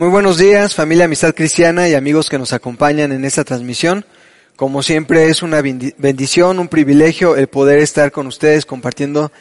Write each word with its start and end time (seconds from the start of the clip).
Muy 0.00 0.10
buenos 0.10 0.38
días, 0.38 0.76
familia 0.76 1.06
Amistad 1.06 1.34
Cristiana 1.34 1.88
y 1.88 1.94
amigos 1.94 2.30
que 2.30 2.38
nos 2.38 2.52
acompañan 2.52 3.10
en 3.10 3.24
esta 3.24 3.42
transmisión. 3.42 4.04
Como 4.54 4.84
siempre 4.84 5.24
es 5.24 5.42
una 5.42 5.60
bendición, 5.60 6.60
un 6.60 6.68
privilegio 6.68 7.34
el 7.34 7.48
poder 7.48 7.80
estar 7.80 8.12
con 8.12 8.28
ustedes 8.28 8.64
compartiendo 8.64 9.32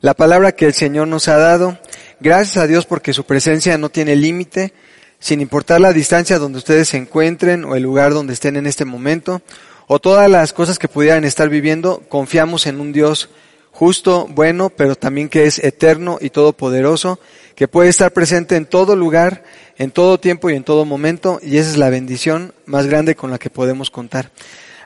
la 0.00 0.14
palabra 0.14 0.52
que 0.52 0.64
el 0.64 0.72
Señor 0.72 1.08
nos 1.08 1.28
ha 1.28 1.36
dado. 1.36 1.78
Gracias 2.20 2.56
a 2.56 2.66
Dios 2.66 2.86
porque 2.86 3.12
su 3.12 3.24
presencia 3.24 3.76
no 3.76 3.90
tiene 3.90 4.16
límite, 4.16 4.72
sin 5.18 5.42
importar 5.42 5.78
la 5.82 5.92
distancia 5.92 6.38
donde 6.38 6.56
ustedes 6.56 6.88
se 6.88 6.96
encuentren 6.96 7.66
o 7.66 7.76
el 7.76 7.82
lugar 7.82 8.14
donde 8.14 8.32
estén 8.32 8.56
en 8.56 8.66
este 8.66 8.86
momento, 8.86 9.42
o 9.88 9.98
todas 9.98 10.30
las 10.30 10.54
cosas 10.54 10.78
que 10.78 10.88
pudieran 10.88 11.26
estar 11.26 11.50
viviendo, 11.50 12.02
confiamos 12.08 12.66
en 12.66 12.80
un 12.80 12.94
Dios 12.94 13.28
justo, 13.78 14.26
bueno, 14.28 14.70
pero 14.70 14.96
también 14.96 15.28
que 15.28 15.44
es 15.44 15.60
eterno 15.60 16.18
y 16.20 16.30
todopoderoso, 16.30 17.20
que 17.54 17.68
puede 17.68 17.88
estar 17.88 18.12
presente 18.12 18.56
en 18.56 18.66
todo 18.66 18.96
lugar, 18.96 19.44
en 19.78 19.90
todo 19.92 20.18
tiempo 20.18 20.50
y 20.50 20.54
en 20.54 20.64
todo 20.64 20.84
momento, 20.84 21.40
y 21.42 21.56
esa 21.56 21.70
es 21.70 21.76
la 21.76 21.88
bendición 21.88 22.52
más 22.66 22.86
grande 22.86 23.14
con 23.14 23.30
la 23.30 23.38
que 23.38 23.48
podemos 23.48 23.90
contar. 23.90 24.30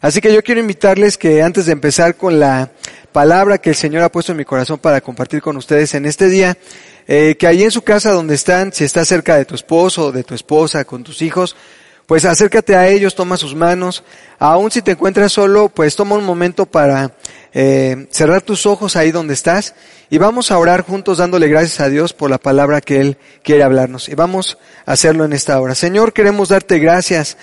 Así 0.01 0.21
que 0.21 0.33
yo 0.33 0.43
quiero 0.43 0.61
invitarles 0.61 1.17
que 1.17 1.43
antes 1.43 1.67
de 1.67 1.73
empezar 1.73 2.17
con 2.17 2.39
la 2.39 2.71
palabra 3.13 3.59
que 3.59 3.71
el 3.71 3.77
Señor 3.77 4.03
ha 4.03 4.13
puesto 4.13 4.33
en 4.33 4.39
mi 4.39 4.45
corazón 4.45 4.79
para 4.79 5.01
compartir 5.01 5.41
con 5.41 5.57
ustedes 5.57 5.95
en 5.95 6.07
este 6.07 6.29
día, 6.29 6.59
eh, 7.07 7.37
que 7.39 7.47
ahí 7.47 7.63
en 7.63 7.71
su 7.71 7.83
casa 7.83 8.13
donde 8.13 8.35
están, 8.35 8.73
si 8.73 8.85
estás 8.85 9.09
cerca 9.09 9.37
de 9.37 9.45
tu 9.45 9.55
esposo, 9.55 10.13
de 10.13 10.25
tu 10.25 10.35
esposa, 10.35 10.85
con 10.85 11.05
tus 11.05 11.23
hijos, 11.23 11.57
pues 12.07 12.25
acércate 12.25 12.77
a 12.77 12.89
ellos, 12.89 13.15
toma 13.15 13.37
sus 13.37 13.55
manos. 13.55 14.05
Aún 14.39 14.71
si 14.71 14.83
te 14.83 14.93
encuentras 14.93 15.33
solo, 15.33 15.69
pues 15.69 15.97
toma 15.97 16.17
un 16.17 16.25
momento 16.25 16.67
para 16.67 17.13
eh, 17.55 18.07
cerrar 18.11 18.43
tus 18.43 18.67
ojos 18.67 18.97
ahí 18.97 19.13
donde 19.13 19.35
estás 19.35 19.75
y 20.11 20.19
vamos 20.19 20.51
a 20.51 20.59
orar 20.59 20.83
juntos 20.83 21.19
dándole 21.19 21.49
gracias 21.49 21.81
a 21.81 21.89
Dios 21.89 22.13
por 22.13 22.31
la 22.31 22.39
palabra 22.39 22.81
que 22.81 23.01
Él 23.01 23.19
quiere 23.43 23.63
hablarnos. 23.63 24.09
Y 24.09 24.15
vamos 24.15 24.59
a 24.85 24.93
hacerlo 24.93 25.25
en 25.25 25.33
esta 25.33 25.61
hora. 25.61 25.75
Señor, 25.75 26.13
queremos 26.13 26.49
darte 26.49 26.79
gracias 26.79 27.37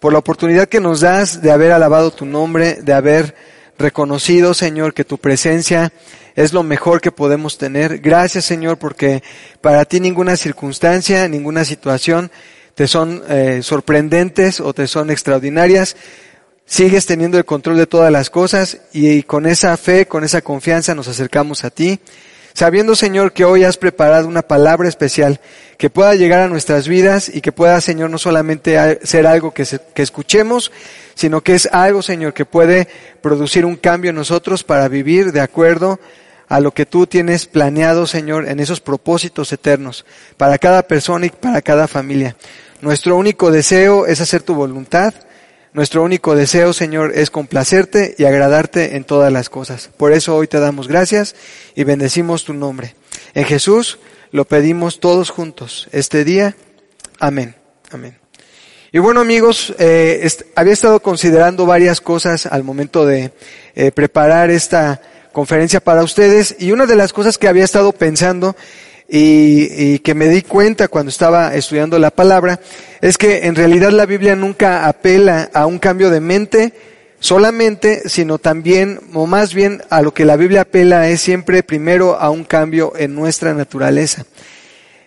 por 0.00 0.12
la 0.12 0.18
oportunidad 0.18 0.68
que 0.68 0.80
nos 0.80 1.00
das 1.00 1.42
de 1.42 1.50
haber 1.50 1.72
alabado 1.72 2.10
tu 2.10 2.24
nombre, 2.24 2.78
de 2.82 2.92
haber 2.92 3.34
reconocido, 3.78 4.54
Señor, 4.54 4.92
que 4.92 5.04
tu 5.04 5.18
presencia 5.18 5.92
es 6.36 6.52
lo 6.52 6.62
mejor 6.62 7.00
que 7.00 7.12
podemos 7.12 7.58
tener. 7.58 7.98
Gracias, 7.98 8.44
Señor, 8.44 8.78
porque 8.78 9.22
para 9.60 9.84
ti 9.84 10.00
ninguna 10.00 10.36
circunstancia, 10.36 11.28
ninguna 11.28 11.64
situación 11.64 12.30
te 12.80 12.88
son 12.88 13.22
eh, 13.28 13.60
sorprendentes 13.62 14.58
o 14.58 14.72
te 14.72 14.86
son 14.86 15.10
extraordinarias. 15.10 15.96
Sigues 16.64 17.04
teniendo 17.04 17.36
el 17.36 17.44
control 17.44 17.76
de 17.76 17.86
todas 17.86 18.10
las 18.10 18.30
cosas 18.30 18.78
y 18.90 19.22
con 19.24 19.44
esa 19.44 19.76
fe, 19.76 20.06
con 20.06 20.24
esa 20.24 20.40
confianza 20.40 20.94
nos 20.94 21.06
acercamos 21.06 21.62
a 21.64 21.68
ti, 21.68 22.00
sabiendo 22.54 22.96
Señor 22.96 23.34
que 23.34 23.44
hoy 23.44 23.64
has 23.64 23.76
preparado 23.76 24.26
una 24.26 24.40
palabra 24.40 24.88
especial 24.88 25.40
que 25.76 25.90
pueda 25.90 26.14
llegar 26.14 26.40
a 26.40 26.48
nuestras 26.48 26.88
vidas 26.88 27.28
y 27.28 27.42
que 27.42 27.52
pueda 27.52 27.82
Señor 27.82 28.08
no 28.08 28.16
solamente 28.16 28.98
ser 29.02 29.26
algo 29.26 29.52
que, 29.52 29.66
que 29.92 30.02
escuchemos, 30.02 30.72
sino 31.14 31.42
que 31.42 31.56
es 31.56 31.68
algo 31.72 32.00
Señor 32.00 32.32
que 32.32 32.46
puede 32.46 32.88
producir 33.20 33.66
un 33.66 33.76
cambio 33.76 34.08
en 34.08 34.16
nosotros 34.16 34.64
para 34.64 34.88
vivir 34.88 35.32
de 35.32 35.42
acuerdo 35.42 36.00
a 36.48 36.60
lo 36.60 36.72
que 36.72 36.86
tú 36.86 37.06
tienes 37.06 37.44
planeado, 37.44 38.06
Señor, 38.06 38.48
en 38.48 38.58
esos 38.58 38.80
propósitos 38.80 39.52
eternos, 39.52 40.06
para 40.38 40.56
cada 40.56 40.82
persona 40.82 41.26
y 41.26 41.30
para 41.30 41.60
cada 41.60 41.86
familia. 41.86 42.36
Nuestro 42.80 43.16
único 43.16 43.50
deseo 43.50 44.06
es 44.06 44.20
hacer 44.22 44.42
tu 44.42 44.54
voluntad. 44.54 45.12
Nuestro 45.74 46.02
único 46.02 46.34
deseo, 46.34 46.72
Señor, 46.72 47.12
es 47.14 47.30
complacerte 47.30 48.14
y 48.16 48.24
agradarte 48.24 48.96
en 48.96 49.04
todas 49.04 49.30
las 49.30 49.50
cosas. 49.50 49.90
Por 49.96 50.12
eso 50.12 50.34
hoy 50.34 50.48
te 50.48 50.58
damos 50.58 50.88
gracias 50.88 51.36
y 51.74 51.84
bendecimos 51.84 52.44
tu 52.44 52.54
nombre. 52.54 52.94
En 53.34 53.44
Jesús 53.44 53.98
lo 54.32 54.46
pedimos 54.46 54.98
todos 54.98 55.28
juntos 55.28 55.88
este 55.92 56.24
día. 56.24 56.56
Amén. 57.18 57.54
Amén. 57.90 58.16
Y 58.92 58.98
bueno 58.98 59.20
amigos, 59.20 59.74
eh, 59.78 60.26
había 60.56 60.72
estado 60.72 61.00
considerando 61.00 61.66
varias 61.66 62.00
cosas 62.00 62.46
al 62.46 62.64
momento 62.64 63.04
de 63.04 63.30
eh, 63.74 63.92
preparar 63.92 64.50
esta 64.50 65.02
conferencia 65.32 65.80
para 65.80 66.02
ustedes 66.02 66.56
y 66.58 66.72
una 66.72 66.86
de 66.86 66.96
las 66.96 67.12
cosas 67.12 67.38
que 67.38 67.46
había 67.46 67.62
estado 67.62 67.92
pensando 67.92 68.56
y, 69.10 69.94
y, 69.94 69.98
que 69.98 70.14
me 70.14 70.28
di 70.28 70.42
cuenta 70.42 70.88
cuando 70.88 71.10
estaba 71.10 71.54
estudiando 71.54 71.98
la 71.98 72.10
palabra 72.10 72.60
es 73.00 73.18
que 73.18 73.46
en 73.46 73.56
realidad 73.56 73.90
la 73.90 74.06
Biblia 74.06 74.36
nunca 74.36 74.86
apela 74.86 75.50
a 75.52 75.66
un 75.66 75.78
cambio 75.78 76.10
de 76.10 76.20
mente 76.20 76.72
solamente, 77.20 78.08
sino 78.08 78.38
también, 78.38 79.00
o 79.12 79.26
más 79.26 79.54
bien 79.54 79.82
a 79.90 80.02
lo 80.02 80.12
que 80.12 80.24
la 80.24 80.36
Biblia 80.36 80.62
apela 80.62 81.08
es 81.08 81.20
siempre 81.20 81.62
primero 81.62 82.18
a 82.18 82.30
un 82.30 82.44
cambio 82.44 82.94
en 82.96 83.14
nuestra 83.14 83.54
naturaleza. 83.54 84.24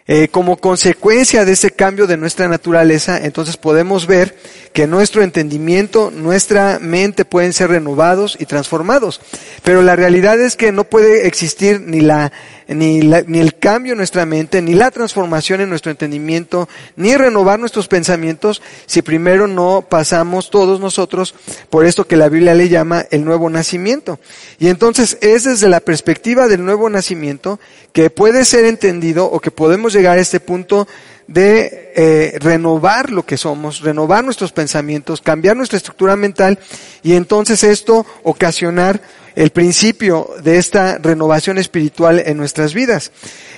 Eh, 0.06 0.28
como 0.28 0.58
consecuencia 0.58 1.46
de 1.46 1.54
ese 1.54 1.72
cambio 1.72 2.08
de 2.08 2.18
nuestra 2.18 2.50
naturaleza, 2.50 3.18
entonces 3.24 3.56
podemos 3.56 4.06
ver 4.06 4.36
que 4.74 4.86
nuestro 4.86 5.24
entendimiento, 5.24 6.12
nuestra 6.12 6.78
mente 6.80 7.24
pueden 7.24 7.54
ser 7.54 7.70
renovados 7.70 8.36
y 8.38 8.46
transformados. 8.46 9.22
Pero 9.64 9.82
la 9.82 9.96
realidad 9.96 10.42
es 10.42 10.58
que 10.58 10.74
no 10.74 10.84
puede 10.84 11.26
existir 11.28 11.80
ni 11.80 12.02
la 12.02 12.34
ni, 12.68 13.00
ni 13.00 13.40
el 13.40 13.56
cambio 13.58 13.94
en 13.94 13.98
nuestra 13.98 14.26
mente, 14.26 14.62
ni 14.62 14.74
la 14.74 14.92
transformación 14.92 15.62
en 15.62 15.70
nuestro 15.70 15.92
entendimiento, 15.92 16.70
ni 16.96 17.16
renovar 17.16 17.60
nuestros 17.60 17.88
pensamientos 17.88 18.62
si 18.86 19.02
primero 19.02 19.48
no 19.48 19.86
pasamos 19.88 20.50
todos 20.50 20.80
nosotros 20.80 21.36
por 21.70 21.86
esto 21.86 22.08
que 22.08 22.18
la 22.18 22.30
Biblia 22.30 22.54
le 22.54 22.70
llama 22.70 23.06
el 23.12 23.26
nuevo 23.26 23.50
nacimiento. 23.50 24.20
Y 24.60 24.68
entonces 24.68 25.18
es 25.22 25.44
desde 25.44 25.70
la 25.70 25.80
perspectiva 25.80 26.48
del 26.48 26.64
nuevo 26.66 26.90
nacimiento 26.90 27.60
que 27.92 28.10
puede 28.10 28.46
ser 28.46 28.66
entendido 28.66 29.26
o 29.26 29.40
que 29.40 29.52
podemos 29.52 29.93
llegar 29.94 30.18
a 30.18 30.22
este 30.22 30.40
punto 30.40 30.88
de 31.28 31.92
eh, 31.96 32.38
renovar 32.40 33.12
lo 33.12 33.26
que 33.26 33.38
somos, 33.38 33.82
renovar 33.82 34.24
nuestros 34.24 34.52
pensamientos, 34.52 35.22
cambiar 35.22 35.56
nuestra 35.56 35.78
estructura 35.78 36.16
mental 36.16 36.60
y 37.02 37.14
entonces 37.14 37.64
esto 37.64 38.06
ocasionar 38.24 39.02
el 39.36 39.50
principio 39.50 40.30
de 40.44 40.58
esta 40.58 40.98
renovación 40.98 41.58
espiritual 41.58 42.22
en 42.26 42.38
nuestras 42.38 42.74
vidas. 42.74 43.12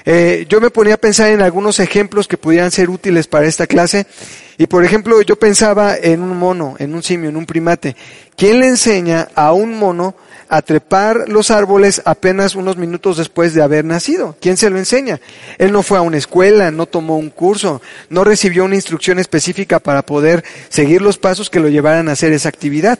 Eh, 0.05 0.45
yo 0.47 0.61
me 0.61 0.69
ponía 0.69 0.93
a 0.93 0.97
pensar 0.97 1.31
en 1.31 1.41
algunos 1.41 1.79
ejemplos 1.79 2.27
que 2.27 2.37
pudieran 2.37 2.71
ser 2.71 2.89
útiles 2.89 3.27
para 3.27 3.47
esta 3.47 3.67
clase 3.67 4.05
y 4.57 4.67
por 4.67 4.83
ejemplo 4.83 5.21
yo 5.21 5.35
pensaba 5.35 5.95
en 5.95 6.21
un 6.21 6.37
mono, 6.37 6.75
en 6.79 6.93
un 6.95 7.03
simio, 7.03 7.29
en 7.29 7.37
un 7.37 7.45
primate. 7.45 7.95
¿Quién 8.35 8.59
le 8.59 8.67
enseña 8.67 9.29
a 9.35 9.53
un 9.53 9.77
mono 9.77 10.15
a 10.49 10.61
trepar 10.61 11.27
los 11.27 11.51
árboles 11.51 12.01
apenas 12.05 12.55
unos 12.55 12.77
minutos 12.77 13.17
después 13.17 13.53
de 13.53 13.63
haber 13.63 13.85
nacido. 13.85 14.35
¿Quién 14.39 14.57
se 14.57 14.69
lo 14.69 14.77
enseña? 14.77 15.19
Él 15.57 15.71
no 15.71 15.83
fue 15.83 15.97
a 15.97 16.01
una 16.01 16.17
escuela, 16.17 16.71
no 16.71 16.85
tomó 16.85 17.17
un 17.17 17.29
curso, 17.29 17.81
no 18.09 18.23
recibió 18.23 18.65
una 18.65 18.75
instrucción 18.75 19.19
específica 19.19 19.79
para 19.79 20.03
poder 20.03 20.43
seguir 20.69 21.01
los 21.01 21.17
pasos 21.17 21.49
que 21.49 21.59
lo 21.59 21.69
llevaran 21.69 22.09
a 22.09 22.13
hacer 22.13 22.31
esa 22.31 22.49
actividad 22.49 22.99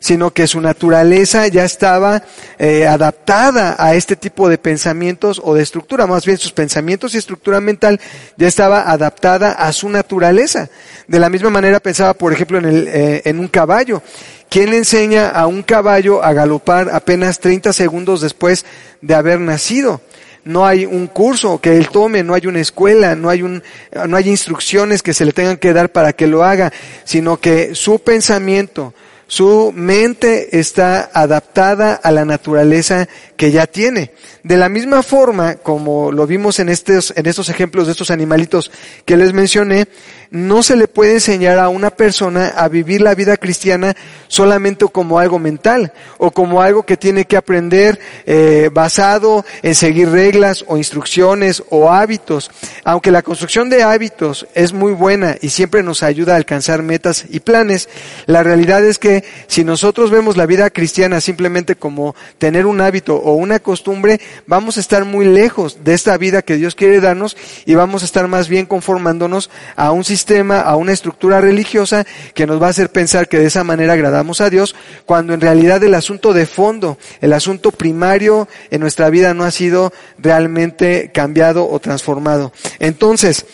sino 0.00 0.32
que 0.32 0.48
su 0.48 0.60
naturaleza 0.60 1.46
ya 1.46 1.64
estaba 1.64 2.24
eh, 2.58 2.86
adaptada 2.86 3.76
a 3.78 3.94
este 3.94 4.16
tipo 4.16 4.48
de 4.48 4.58
pensamientos 4.58 5.40
o 5.44 5.54
de 5.54 5.62
estructura, 5.62 6.06
más 6.06 6.24
bien 6.24 6.38
sus 6.38 6.52
pensamientos 6.52 7.14
y 7.14 7.18
estructura 7.18 7.60
mental 7.60 8.00
ya 8.36 8.48
estaba 8.48 8.90
adaptada 8.90 9.52
a 9.52 9.72
su 9.72 9.88
naturaleza. 9.88 10.68
De 11.06 11.20
la 11.20 11.30
misma 11.30 11.50
manera 11.50 11.78
pensaba, 11.78 12.14
por 12.14 12.32
ejemplo, 12.32 12.58
en, 12.58 12.64
el, 12.64 12.88
eh, 12.88 13.22
en 13.26 13.38
un 13.38 13.48
caballo. 13.48 14.02
¿Quién 14.48 14.70
le 14.70 14.78
enseña 14.78 15.28
a 15.28 15.46
un 15.46 15.62
caballo 15.62 16.24
a 16.24 16.32
galopar 16.32 16.90
apenas 16.92 17.38
30 17.38 17.72
segundos 17.72 18.20
después 18.20 18.64
de 19.00 19.14
haber 19.14 19.38
nacido? 19.38 20.00
no 20.44 20.66
hay 20.66 20.86
un 20.86 21.06
curso 21.06 21.60
que 21.60 21.76
él 21.76 21.88
tome, 21.90 22.22
no 22.22 22.34
hay 22.34 22.46
una 22.46 22.60
escuela, 22.60 23.14
no 23.14 23.28
hay 23.28 23.42
un, 23.42 23.62
no 24.08 24.16
hay 24.16 24.28
instrucciones 24.28 25.02
que 25.02 25.14
se 25.14 25.24
le 25.24 25.32
tengan 25.32 25.58
que 25.58 25.72
dar 25.72 25.90
para 25.90 26.12
que 26.12 26.26
lo 26.26 26.44
haga, 26.44 26.72
sino 27.04 27.36
que 27.38 27.74
su 27.74 27.98
pensamiento, 27.98 28.94
Su 29.30 29.72
mente 29.72 30.58
está 30.58 31.08
adaptada 31.14 31.94
a 31.94 32.10
la 32.10 32.24
naturaleza 32.24 33.08
que 33.36 33.52
ya 33.52 33.68
tiene. 33.68 34.10
De 34.42 34.56
la 34.56 34.68
misma 34.68 35.04
forma, 35.04 35.54
como 35.54 36.10
lo 36.10 36.26
vimos 36.26 36.58
en 36.58 36.68
estos, 36.68 37.14
en 37.16 37.26
estos 37.26 37.48
ejemplos 37.48 37.86
de 37.86 37.92
estos 37.92 38.10
animalitos 38.10 38.72
que 39.04 39.16
les 39.16 39.32
mencioné, 39.32 39.86
no 40.30 40.62
se 40.62 40.76
le 40.76 40.88
puede 40.88 41.14
enseñar 41.14 41.58
a 41.58 41.68
una 41.68 41.90
persona 41.90 42.48
a 42.48 42.68
vivir 42.68 43.02
la 43.02 43.14
vida 43.14 43.36
cristiana 43.36 43.96
solamente 44.28 44.86
como 44.86 45.18
algo 45.18 45.38
mental 45.38 45.92
o 46.18 46.30
como 46.30 46.62
algo 46.62 46.84
que 46.84 46.96
tiene 46.96 47.24
que 47.24 47.36
aprender 47.36 47.98
eh, 48.26 48.70
basado 48.72 49.44
en 49.62 49.74
seguir 49.74 50.10
reglas 50.10 50.64
o 50.68 50.76
instrucciones 50.76 51.62
o 51.70 51.90
hábitos. 51.90 52.50
Aunque 52.84 53.10
la 53.10 53.22
construcción 53.22 53.68
de 53.70 53.82
hábitos 53.82 54.46
es 54.54 54.72
muy 54.72 54.92
buena 54.92 55.36
y 55.40 55.50
siempre 55.50 55.82
nos 55.82 56.02
ayuda 56.02 56.34
a 56.34 56.36
alcanzar 56.36 56.82
metas 56.82 57.24
y 57.28 57.40
planes, 57.40 57.88
la 58.26 58.42
realidad 58.42 58.84
es 58.84 58.98
que 58.98 59.19
si 59.46 59.64
nosotros 59.64 60.10
vemos 60.10 60.36
la 60.36 60.46
vida 60.46 60.70
cristiana 60.70 61.20
simplemente 61.20 61.76
como 61.76 62.14
tener 62.38 62.66
un 62.66 62.80
hábito 62.80 63.16
o 63.16 63.34
una 63.34 63.58
costumbre, 63.58 64.20
vamos 64.46 64.76
a 64.76 64.80
estar 64.80 65.04
muy 65.04 65.26
lejos 65.26 65.84
de 65.84 65.94
esta 65.94 66.16
vida 66.16 66.42
que 66.42 66.56
Dios 66.56 66.74
quiere 66.74 67.00
darnos 67.00 67.36
y 67.66 67.74
vamos 67.74 68.02
a 68.02 68.04
estar 68.04 68.28
más 68.28 68.48
bien 68.48 68.66
conformándonos 68.66 69.50
a 69.76 69.92
un 69.92 70.04
sistema, 70.04 70.60
a 70.60 70.76
una 70.76 70.92
estructura 70.92 71.40
religiosa 71.40 72.06
que 72.34 72.46
nos 72.46 72.60
va 72.60 72.68
a 72.68 72.70
hacer 72.70 72.90
pensar 72.90 73.28
que 73.28 73.38
de 73.38 73.46
esa 73.46 73.64
manera 73.64 73.94
agradamos 73.94 74.40
a 74.40 74.50
Dios, 74.50 74.74
cuando 75.06 75.34
en 75.34 75.40
realidad 75.40 75.82
el 75.82 75.94
asunto 75.94 76.32
de 76.32 76.46
fondo, 76.46 76.98
el 77.20 77.32
asunto 77.32 77.70
primario 77.70 78.48
en 78.70 78.80
nuestra 78.80 79.10
vida 79.10 79.34
no 79.34 79.44
ha 79.44 79.50
sido 79.50 79.92
realmente 80.18 81.10
cambiado 81.12 81.68
o 81.68 81.78
transformado. 81.80 82.52
Entonces, 82.78 83.46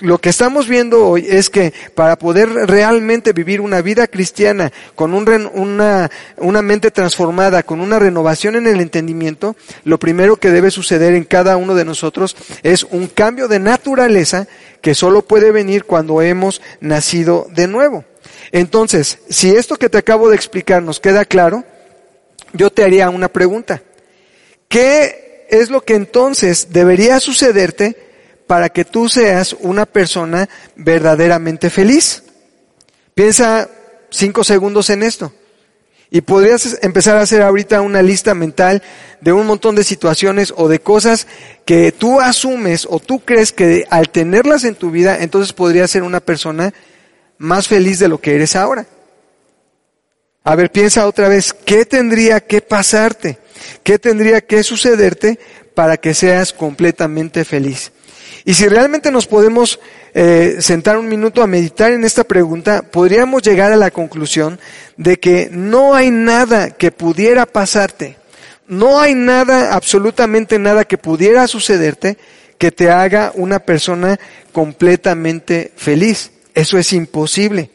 lo 0.00 0.18
que 0.18 0.30
estamos 0.30 0.68
viendo 0.68 1.06
hoy 1.06 1.26
es 1.28 1.50
que 1.50 1.72
para 1.94 2.16
poder 2.16 2.48
realmente 2.48 3.32
vivir 3.32 3.60
una 3.60 3.82
vida 3.82 4.06
cristiana 4.06 4.72
con 4.98 5.14
una, 5.14 6.10
una 6.38 6.60
mente 6.60 6.90
transformada, 6.90 7.62
con 7.62 7.80
una 7.80 8.00
renovación 8.00 8.56
en 8.56 8.66
el 8.66 8.80
entendimiento, 8.80 9.54
lo 9.84 10.00
primero 10.00 10.38
que 10.38 10.50
debe 10.50 10.72
suceder 10.72 11.14
en 11.14 11.22
cada 11.22 11.56
uno 11.56 11.76
de 11.76 11.84
nosotros 11.84 12.34
es 12.64 12.82
un 12.82 13.06
cambio 13.06 13.46
de 13.46 13.60
naturaleza 13.60 14.48
que 14.80 14.96
solo 14.96 15.22
puede 15.22 15.52
venir 15.52 15.84
cuando 15.84 16.20
hemos 16.20 16.60
nacido 16.80 17.46
de 17.54 17.68
nuevo. 17.68 18.04
Entonces, 18.50 19.20
si 19.28 19.54
esto 19.54 19.76
que 19.76 19.88
te 19.88 19.98
acabo 19.98 20.30
de 20.30 20.34
explicar 20.34 20.82
nos 20.82 20.98
queda 20.98 21.24
claro, 21.24 21.62
yo 22.52 22.70
te 22.70 22.82
haría 22.82 23.08
una 23.08 23.28
pregunta. 23.28 23.80
¿Qué 24.66 25.46
es 25.48 25.70
lo 25.70 25.82
que 25.82 25.94
entonces 25.94 26.70
debería 26.70 27.20
sucederte 27.20 27.96
para 28.48 28.70
que 28.70 28.84
tú 28.84 29.08
seas 29.08 29.54
una 29.60 29.86
persona 29.86 30.48
verdaderamente 30.74 31.70
feliz? 31.70 32.24
Piensa 33.14 33.70
cinco 34.10 34.44
segundos 34.44 34.90
en 34.90 35.02
esto. 35.02 35.32
Y 36.10 36.22
podrías 36.22 36.78
empezar 36.82 37.16
a 37.18 37.22
hacer 37.22 37.42
ahorita 37.42 37.82
una 37.82 38.00
lista 38.00 38.34
mental 38.34 38.82
de 39.20 39.32
un 39.32 39.46
montón 39.46 39.74
de 39.74 39.84
situaciones 39.84 40.54
o 40.56 40.68
de 40.68 40.80
cosas 40.80 41.26
que 41.66 41.92
tú 41.92 42.20
asumes 42.20 42.86
o 42.88 42.98
tú 42.98 43.20
crees 43.20 43.52
que 43.52 43.84
al 43.90 44.08
tenerlas 44.08 44.64
en 44.64 44.74
tu 44.74 44.90
vida, 44.90 45.18
entonces 45.20 45.52
podrías 45.52 45.90
ser 45.90 46.02
una 46.02 46.20
persona 46.20 46.72
más 47.36 47.68
feliz 47.68 47.98
de 47.98 48.08
lo 48.08 48.20
que 48.20 48.34
eres 48.34 48.56
ahora. 48.56 48.86
A 50.44 50.54
ver, 50.54 50.72
piensa 50.72 51.06
otra 51.06 51.28
vez, 51.28 51.52
¿qué 51.52 51.84
tendría 51.84 52.40
que 52.40 52.62
pasarte? 52.62 53.38
¿Qué 53.82 53.98
tendría 53.98 54.40
que 54.40 54.62
sucederte 54.62 55.38
para 55.74 55.98
que 55.98 56.14
seas 56.14 56.54
completamente 56.54 57.44
feliz? 57.44 57.92
Y 58.48 58.54
si 58.54 58.66
realmente 58.66 59.10
nos 59.10 59.26
podemos 59.26 59.78
eh, 60.14 60.56
sentar 60.60 60.96
un 60.96 61.06
minuto 61.06 61.42
a 61.42 61.46
meditar 61.46 61.92
en 61.92 62.02
esta 62.02 62.24
pregunta, 62.24 62.80
podríamos 62.80 63.42
llegar 63.42 63.72
a 63.72 63.76
la 63.76 63.90
conclusión 63.90 64.58
de 64.96 65.20
que 65.20 65.50
no 65.52 65.94
hay 65.94 66.10
nada 66.10 66.70
que 66.70 66.90
pudiera 66.90 67.44
pasarte, 67.44 68.16
no 68.66 69.00
hay 69.00 69.14
nada, 69.14 69.74
absolutamente 69.74 70.58
nada 70.58 70.86
que 70.86 70.96
pudiera 70.96 71.46
sucederte 71.46 72.16
que 72.56 72.72
te 72.72 72.90
haga 72.90 73.32
una 73.34 73.58
persona 73.58 74.18
completamente 74.50 75.70
feliz. 75.76 76.30
Eso 76.54 76.78
es 76.78 76.94
imposible. 76.94 77.70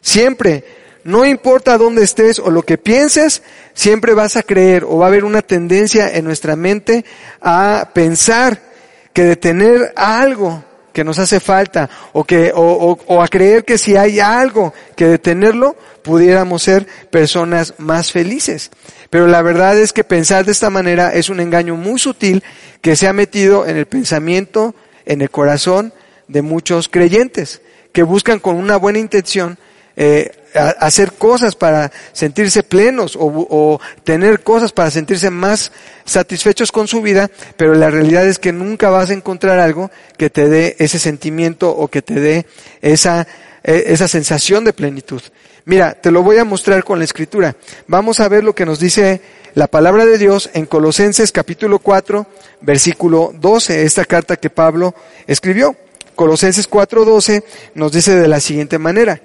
Siempre, 0.00 0.62
no 1.02 1.24
importa 1.24 1.76
dónde 1.76 2.04
estés 2.04 2.38
o 2.38 2.52
lo 2.52 2.62
que 2.62 2.78
pienses, 2.78 3.42
siempre 3.72 4.14
vas 4.14 4.36
a 4.36 4.44
creer 4.44 4.84
o 4.84 4.98
va 4.98 5.06
a 5.06 5.08
haber 5.08 5.24
una 5.24 5.42
tendencia 5.42 6.08
en 6.08 6.24
nuestra 6.24 6.54
mente 6.54 7.04
a 7.40 7.90
pensar 7.92 8.73
que 9.14 9.24
de 9.24 9.36
tener 9.36 9.94
algo 9.96 10.62
que 10.92 11.04
nos 11.04 11.18
hace 11.18 11.40
falta 11.40 11.88
o 12.12 12.24
que 12.24 12.52
o, 12.54 12.98
o, 13.06 13.22
a 13.22 13.28
creer 13.28 13.64
que 13.64 13.78
si 13.78 13.96
hay 13.96 14.20
algo 14.20 14.74
que 14.96 15.06
de 15.06 15.18
tenerlo 15.18 15.76
pudiéramos 16.02 16.62
ser 16.62 16.86
personas 17.10 17.74
más 17.78 18.12
felices. 18.12 18.70
Pero 19.10 19.26
la 19.26 19.40
verdad 19.40 19.78
es 19.78 19.92
que 19.92 20.04
pensar 20.04 20.44
de 20.44 20.52
esta 20.52 20.68
manera 20.68 21.14
es 21.14 21.30
un 21.30 21.40
engaño 21.40 21.76
muy 21.76 21.98
sutil 21.98 22.42
que 22.82 22.96
se 22.96 23.08
ha 23.08 23.12
metido 23.12 23.66
en 23.66 23.76
el 23.76 23.86
pensamiento, 23.86 24.74
en 25.06 25.22
el 25.22 25.30
corazón 25.30 25.94
de 26.28 26.42
muchos 26.42 26.88
creyentes 26.88 27.62
que 27.92 28.02
buscan 28.02 28.40
con 28.40 28.56
una 28.56 28.76
buena 28.76 28.98
intención 28.98 29.56
eh, 29.96 30.32
hacer 30.54 31.12
cosas 31.12 31.54
para 31.56 31.90
sentirse 32.12 32.62
plenos 32.62 33.16
o, 33.18 33.80
tener 34.04 34.40
cosas 34.40 34.72
para 34.72 34.90
sentirse 34.90 35.30
más 35.30 35.72
satisfechos 36.04 36.70
con 36.70 36.86
su 36.88 37.02
vida, 37.02 37.30
pero 37.56 37.74
la 37.74 37.90
realidad 37.90 38.26
es 38.26 38.38
que 38.38 38.52
nunca 38.52 38.90
vas 38.90 39.10
a 39.10 39.14
encontrar 39.14 39.58
algo 39.58 39.90
que 40.16 40.30
te 40.30 40.48
dé 40.48 40.76
ese 40.78 40.98
sentimiento 40.98 41.70
o 41.70 41.88
que 41.88 42.02
te 42.02 42.14
dé 42.14 42.46
esa, 42.82 43.26
e, 43.62 43.84
esa 43.88 44.08
sensación 44.08 44.64
de 44.64 44.72
plenitud. 44.72 45.22
Mira, 45.66 45.94
te 45.94 46.10
lo 46.10 46.22
voy 46.22 46.38
a 46.38 46.44
mostrar 46.44 46.84
con 46.84 46.98
la 46.98 47.06
escritura. 47.06 47.56
Vamos 47.86 48.20
a 48.20 48.28
ver 48.28 48.44
lo 48.44 48.54
que 48.54 48.66
nos 48.66 48.78
dice 48.78 49.22
la 49.54 49.66
palabra 49.66 50.04
de 50.04 50.18
Dios 50.18 50.50
en 50.52 50.66
Colosenses 50.66 51.32
capítulo 51.32 51.78
4, 51.78 52.26
versículo 52.60 53.32
12, 53.34 53.84
esta 53.84 54.04
carta 54.04 54.36
que 54.36 54.50
Pablo 54.50 54.94
escribió. 55.26 55.74
Colosenses 56.14 56.68
4:12 56.68 57.44
nos 57.74 57.92
dice 57.92 58.14
de 58.14 58.28
la 58.28 58.40
siguiente 58.40 58.78
manera, 58.78 59.20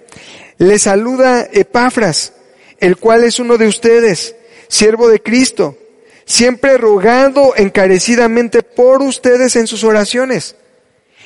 le 0.59 0.77
saluda 0.77 1.47
Epafras, 1.51 2.33
el 2.79 2.97
cual 2.97 3.23
es 3.23 3.39
uno 3.39 3.57
de 3.57 3.67
ustedes, 3.67 4.35
siervo 4.67 5.07
de 5.07 5.21
Cristo, 5.21 5.77
siempre 6.25 6.77
rogando 6.77 7.53
encarecidamente 7.55 8.61
por 8.61 9.01
ustedes 9.01 9.55
en 9.55 9.67
sus 9.67 9.83
oraciones. 9.83 10.55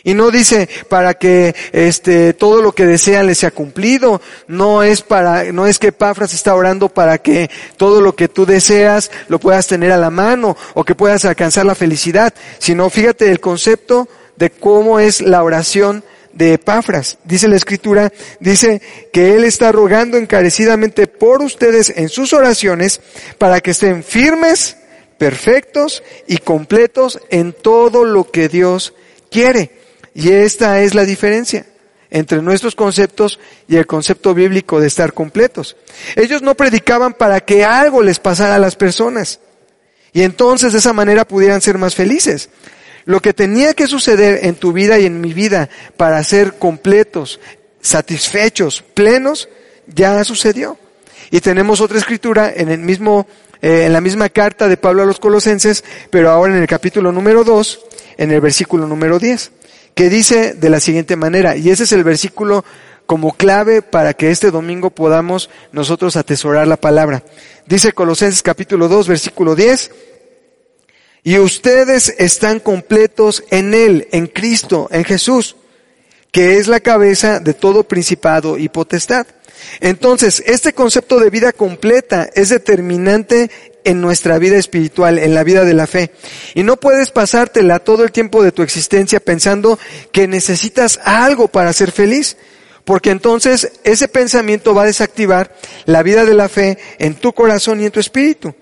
Y 0.05 0.13
no 0.13 0.31
dice 0.31 0.69
para 0.87 1.15
que 1.15 1.55
este 1.71 2.33
todo 2.33 2.61
lo 2.61 2.73
que 2.73 2.85
desean 2.85 3.25
les 3.25 3.39
sea 3.39 3.51
cumplido, 3.51 4.21
no 4.47 4.83
es 4.83 5.01
para 5.01 5.51
no 5.51 5.65
es 5.65 5.79
que 5.79 5.87
Epafras 5.87 6.33
está 6.33 6.53
orando 6.53 6.89
para 6.89 7.17
que 7.17 7.49
todo 7.77 8.01
lo 8.01 8.13
que 8.13 8.27
tú 8.27 8.45
deseas 8.45 9.11
lo 9.29 9.39
puedas 9.39 9.65
tener 9.65 9.93
a 9.93 9.97
la 9.97 10.09
mano 10.09 10.57
o 10.73 10.83
que 10.83 10.93
puedas 10.93 11.23
alcanzar 11.25 11.65
la 11.65 11.73
felicidad, 11.73 12.33
sino 12.59 12.89
fíjate 12.89 13.31
el 13.31 13.39
concepto 13.39 14.09
de 14.35 14.49
cómo 14.51 14.99
es 14.99 15.21
la 15.21 15.41
oración 15.41 16.03
de 16.33 16.53
Epafras. 16.53 17.17
Dice 17.23 17.47
la 17.47 17.55
escritura, 17.55 18.11
dice 18.39 18.81
que 19.11 19.35
él 19.35 19.43
está 19.43 19.71
rogando 19.71 20.17
encarecidamente 20.17 21.07
por 21.07 21.41
ustedes 21.41 21.93
en 21.95 22.09
sus 22.09 22.33
oraciones 22.33 23.01
para 23.37 23.61
que 23.61 23.71
estén 23.71 24.03
firmes, 24.03 24.77
perfectos 25.17 26.03
y 26.27 26.37
completos 26.37 27.19
en 27.29 27.53
todo 27.53 28.03
lo 28.03 28.29
que 28.29 28.49
Dios 28.49 28.93
quiere. 29.31 29.71
Y 30.13 30.31
esta 30.31 30.81
es 30.81 30.93
la 30.93 31.05
diferencia 31.05 31.65
entre 32.09 32.41
nuestros 32.41 32.75
conceptos 32.75 33.39
y 33.67 33.77
el 33.77 33.87
concepto 33.87 34.35
bíblico 34.35 34.79
de 34.79 34.87
estar 34.87 35.13
completos. 35.13 35.75
Ellos 36.15 36.43
no 36.43 36.55
predicaban 36.55 37.13
para 37.13 37.39
que 37.39 37.65
algo 37.65 38.03
les 38.03 38.19
pasara 38.19 38.55
a 38.55 38.59
las 38.59 38.75
personas 38.75 39.39
y 40.13 40.21
entonces 40.21 40.73
de 40.73 40.79
esa 40.79 40.93
manera 40.93 41.27
pudieran 41.27 41.61
ser 41.61 41.79
más 41.79 41.95
felices. 41.95 42.49
Lo 43.05 43.19
que 43.21 43.33
tenía 43.33 43.73
que 43.73 43.87
suceder 43.87 44.45
en 44.45 44.55
tu 44.55 44.71
vida 44.71 44.99
y 44.99 45.05
en 45.05 45.19
mi 45.19 45.33
vida 45.33 45.69
para 45.97 46.23
ser 46.23 46.57
completos, 46.57 47.39
satisfechos, 47.81 48.83
plenos, 48.93 49.49
ya 49.87 50.23
sucedió. 50.23 50.77
Y 51.31 51.41
tenemos 51.41 51.81
otra 51.81 51.97
escritura 51.97 52.51
en 52.55 52.69
el 52.69 52.79
mismo, 52.79 53.27
eh, 53.61 53.85
en 53.85 53.93
la 53.93 54.01
misma 54.01 54.29
carta 54.29 54.67
de 54.67 54.77
Pablo 54.77 55.03
a 55.03 55.05
los 55.05 55.19
Colosenses, 55.19 55.83
pero 56.09 56.29
ahora 56.29 56.55
en 56.55 56.61
el 56.61 56.67
capítulo 56.67 57.11
número 57.11 57.43
2, 57.43 57.79
en 58.17 58.31
el 58.31 58.39
versículo 58.39 58.87
número 58.87 59.19
10, 59.19 59.51
que 59.95 60.09
dice 60.09 60.53
de 60.53 60.69
la 60.69 60.79
siguiente 60.79 61.15
manera, 61.15 61.55
y 61.57 61.69
ese 61.69 61.83
es 61.83 61.91
el 61.91 62.03
versículo 62.03 62.63
como 63.05 63.33
clave 63.33 63.81
para 63.81 64.13
que 64.13 64.31
este 64.31 64.49
domingo 64.49 64.89
podamos 64.89 65.49
nosotros 65.71 66.15
atesorar 66.15 66.67
la 66.67 66.77
palabra. 66.77 67.23
Dice 67.65 67.91
Colosenses 67.91 68.41
capítulo 68.41 68.87
2, 68.87 69.07
versículo 69.07 69.55
10, 69.55 69.91
y 71.23 71.37
ustedes 71.39 72.13
están 72.17 72.59
completos 72.59 73.43
en 73.49 73.73
Él, 73.73 74.07
en 74.11 74.27
Cristo, 74.27 74.89
en 74.91 75.05
Jesús, 75.05 75.55
que 76.31 76.57
es 76.57 76.67
la 76.67 76.81
cabeza 76.81 77.39
de 77.39 77.53
todo 77.53 77.83
principado 77.83 78.57
y 78.57 78.67
potestad. 78.67 79.25
Entonces, 79.79 80.43
este 80.45 80.73
concepto 80.73 81.19
de 81.19 81.29
vida 81.29 81.53
completa 81.53 82.29
es 82.35 82.49
determinante 82.49 83.49
en 83.85 84.01
nuestra 84.01 84.37
vida 84.37 84.57
espiritual, 84.57 85.17
en 85.17 85.33
la 85.33 85.43
vida 85.43 85.63
de 85.63 85.73
la 85.73 85.87
fe. 85.87 86.11
Y 86.55 86.63
no 86.63 86.77
puedes 86.77 87.11
pasártela 87.11 87.79
todo 87.79 88.03
el 88.03 88.11
tiempo 88.11 88.43
de 88.43 88.51
tu 88.51 88.61
existencia 88.61 89.19
pensando 89.19 89.79
que 90.11 90.27
necesitas 90.27 90.99
algo 91.03 91.47
para 91.47 91.73
ser 91.73 91.91
feliz. 91.91 92.37
porque 92.85 93.11
entonces 93.11 93.71
ese 93.85 94.09
pensamiento 94.09 94.75
va 94.75 94.83
a 94.83 94.87
desactivar 94.87 95.55
la 95.85 96.03
vida 96.03 96.25
de 96.25 96.33
la 96.33 96.49
fe 96.49 96.77
en 96.99 97.15
tu 97.15 97.31
corazón 97.31 97.79
y 97.79 97.85
en 97.85 97.91
tu 97.91 98.01
espíritu. 98.01 98.53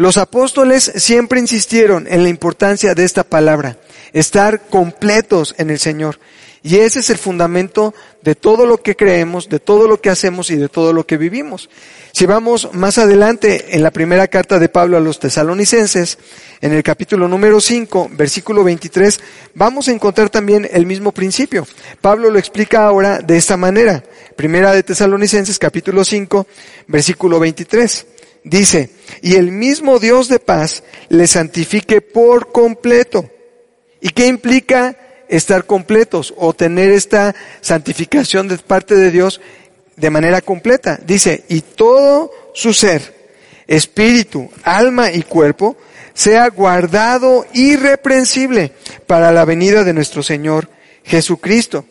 Los 0.00 0.16
apóstoles 0.16 0.92
siempre 0.96 1.40
insistieron 1.40 2.06
en 2.08 2.22
la 2.22 2.30
importancia 2.30 2.94
de 2.94 3.04
esta 3.04 3.22
palabra, 3.22 3.76
estar 4.14 4.62
completos 4.62 5.54
en 5.58 5.68
el 5.68 5.78
Señor. 5.78 6.18
Y 6.62 6.76
ese 6.76 7.00
es 7.00 7.10
el 7.10 7.18
fundamento 7.18 7.92
de 8.22 8.34
todo 8.34 8.64
lo 8.64 8.78
que 8.78 8.96
creemos, 8.96 9.50
de 9.50 9.58
todo 9.58 9.86
lo 9.86 10.00
que 10.00 10.08
hacemos 10.08 10.50
y 10.50 10.56
de 10.56 10.70
todo 10.70 10.94
lo 10.94 11.06
que 11.06 11.18
vivimos. 11.18 11.68
Si 12.12 12.24
vamos 12.24 12.70
más 12.72 12.96
adelante 12.96 13.76
en 13.76 13.82
la 13.82 13.90
primera 13.90 14.26
carta 14.28 14.58
de 14.58 14.70
Pablo 14.70 14.96
a 14.96 15.00
los 15.00 15.18
tesalonicenses, 15.20 16.16
en 16.62 16.72
el 16.72 16.82
capítulo 16.82 17.28
número 17.28 17.60
5, 17.60 18.12
versículo 18.12 18.64
23, 18.64 19.20
vamos 19.54 19.88
a 19.88 19.92
encontrar 19.92 20.30
también 20.30 20.66
el 20.72 20.86
mismo 20.86 21.12
principio. 21.12 21.68
Pablo 22.00 22.30
lo 22.30 22.38
explica 22.38 22.86
ahora 22.86 23.18
de 23.18 23.36
esta 23.36 23.58
manera. 23.58 24.02
Primera 24.34 24.72
de 24.72 24.82
Tesalonicenses, 24.82 25.58
capítulo 25.58 26.06
5, 26.06 26.46
versículo 26.88 27.38
23. 27.38 28.06
Dice, 28.44 28.90
y 29.22 29.34
el 29.34 29.52
mismo 29.52 29.98
Dios 29.98 30.28
de 30.28 30.38
paz 30.38 30.82
le 31.08 31.26
santifique 31.26 32.00
por 32.00 32.52
completo. 32.52 33.30
¿Y 34.00 34.10
qué 34.10 34.26
implica 34.26 34.96
estar 35.30 35.64
completos 35.64 36.34
o 36.36 36.52
tener 36.52 36.90
esta 36.90 37.34
santificación 37.60 38.48
de 38.48 38.58
parte 38.58 38.96
de 38.96 39.10
Dios 39.10 39.40
de 39.96 40.10
manera 40.10 40.40
completa. 40.40 40.98
Dice, 41.06 41.44
y 41.48 41.60
todo 41.60 42.32
su 42.52 42.74
ser, 42.74 43.14
espíritu, 43.66 44.50
alma 44.64 45.12
y 45.12 45.22
cuerpo, 45.22 45.76
sea 46.12 46.48
guardado 46.48 47.46
irreprensible 47.54 48.72
para 49.06 49.30
la 49.30 49.44
venida 49.44 49.84
de 49.84 49.92
nuestro 49.92 50.22
Señor 50.22 50.68
Jesucristo. 51.04 51.84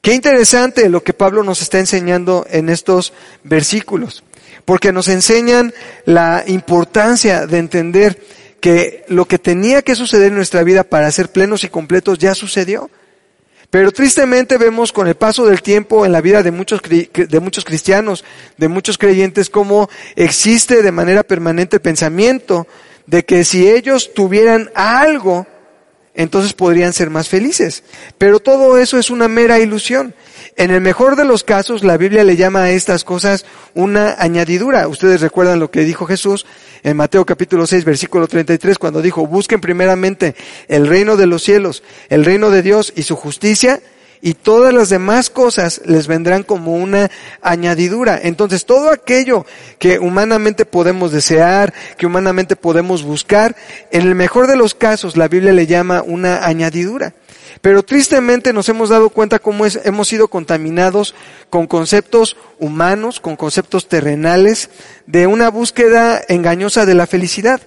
Qué 0.00 0.14
interesante 0.14 0.88
lo 0.88 1.02
que 1.02 1.12
Pablo 1.12 1.42
nos 1.42 1.60
está 1.60 1.78
enseñando 1.78 2.46
en 2.48 2.68
estos 2.68 3.12
versículos, 3.42 4.22
porque 4.64 4.92
nos 4.92 5.08
enseñan 5.08 5.72
la 6.04 6.44
importancia 6.46 7.46
de 7.46 7.58
entender 7.58 8.20
que 8.60 9.04
lo 9.08 9.24
que 9.26 9.38
tenía 9.38 9.82
que 9.82 9.94
suceder 9.94 10.28
en 10.28 10.36
nuestra 10.36 10.62
vida 10.62 10.84
para 10.84 11.10
ser 11.10 11.30
plenos 11.30 11.64
y 11.64 11.68
completos 11.68 12.18
ya 12.18 12.34
sucedió. 12.34 12.90
Pero 13.70 13.92
tristemente 13.92 14.58
vemos 14.58 14.92
con 14.92 15.06
el 15.06 15.14
paso 15.14 15.46
del 15.46 15.62
tiempo 15.62 16.04
en 16.04 16.12
la 16.12 16.20
vida 16.20 16.42
de 16.42 16.50
muchos, 16.50 16.80
de 16.82 17.40
muchos 17.40 17.64
cristianos, 17.64 18.24
de 18.56 18.68
muchos 18.68 18.98
creyentes, 18.98 19.48
cómo 19.48 19.88
existe 20.16 20.82
de 20.82 20.92
manera 20.92 21.22
permanente 21.22 21.76
el 21.76 21.82
pensamiento 21.82 22.66
de 23.06 23.24
que 23.24 23.44
si 23.44 23.68
ellos 23.68 24.12
tuvieran 24.12 24.70
algo, 24.74 25.46
entonces 26.14 26.52
podrían 26.52 26.92
ser 26.92 27.10
más 27.10 27.28
felices. 27.28 27.84
Pero 28.18 28.40
todo 28.40 28.76
eso 28.76 28.98
es 28.98 29.08
una 29.08 29.28
mera 29.28 29.60
ilusión. 29.60 30.14
En 30.60 30.70
el 30.70 30.82
mejor 30.82 31.16
de 31.16 31.24
los 31.24 31.42
casos, 31.42 31.82
la 31.84 31.96
Biblia 31.96 32.22
le 32.22 32.36
llama 32.36 32.64
a 32.64 32.70
estas 32.70 33.02
cosas 33.02 33.46
una 33.74 34.16
añadidura. 34.18 34.88
Ustedes 34.88 35.22
recuerdan 35.22 35.58
lo 35.58 35.70
que 35.70 35.84
dijo 35.84 36.04
Jesús 36.04 36.44
en 36.82 36.98
Mateo 36.98 37.24
capítulo 37.24 37.66
6, 37.66 37.82
versículo 37.86 38.28
33, 38.28 38.76
cuando 38.76 39.00
dijo, 39.00 39.26
busquen 39.26 39.62
primeramente 39.62 40.34
el 40.68 40.86
reino 40.86 41.16
de 41.16 41.26
los 41.26 41.42
cielos, 41.42 41.82
el 42.10 42.26
reino 42.26 42.50
de 42.50 42.60
Dios 42.60 42.92
y 42.94 43.04
su 43.04 43.16
justicia, 43.16 43.80
y 44.20 44.34
todas 44.34 44.74
las 44.74 44.90
demás 44.90 45.30
cosas 45.30 45.80
les 45.86 46.06
vendrán 46.06 46.42
como 46.42 46.74
una 46.74 47.10
añadidura. 47.40 48.20
Entonces, 48.22 48.66
todo 48.66 48.90
aquello 48.90 49.46
que 49.78 49.98
humanamente 49.98 50.66
podemos 50.66 51.10
desear, 51.10 51.72
que 51.96 52.04
humanamente 52.04 52.54
podemos 52.54 53.02
buscar, 53.02 53.56
en 53.92 54.02
el 54.02 54.14
mejor 54.14 54.46
de 54.46 54.56
los 54.56 54.74
casos, 54.74 55.16
la 55.16 55.28
Biblia 55.28 55.54
le 55.54 55.66
llama 55.66 56.02
una 56.02 56.44
añadidura. 56.44 57.14
Pero 57.60 57.82
tristemente 57.82 58.52
nos 58.52 58.68
hemos 58.68 58.88
dado 58.88 59.10
cuenta 59.10 59.38
cómo 59.38 59.64
hemos 59.84 60.08
sido 60.08 60.28
contaminados 60.28 61.14
con 61.48 61.66
conceptos 61.66 62.36
humanos, 62.58 63.20
con 63.20 63.36
conceptos 63.36 63.88
terrenales, 63.88 64.70
de 65.06 65.26
una 65.26 65.50
búsqueda 65.50 66.20
engañosa 66.28 66.86
de 66.86 66.94
la 66.94 67.06
felicidad, 67.06 67.60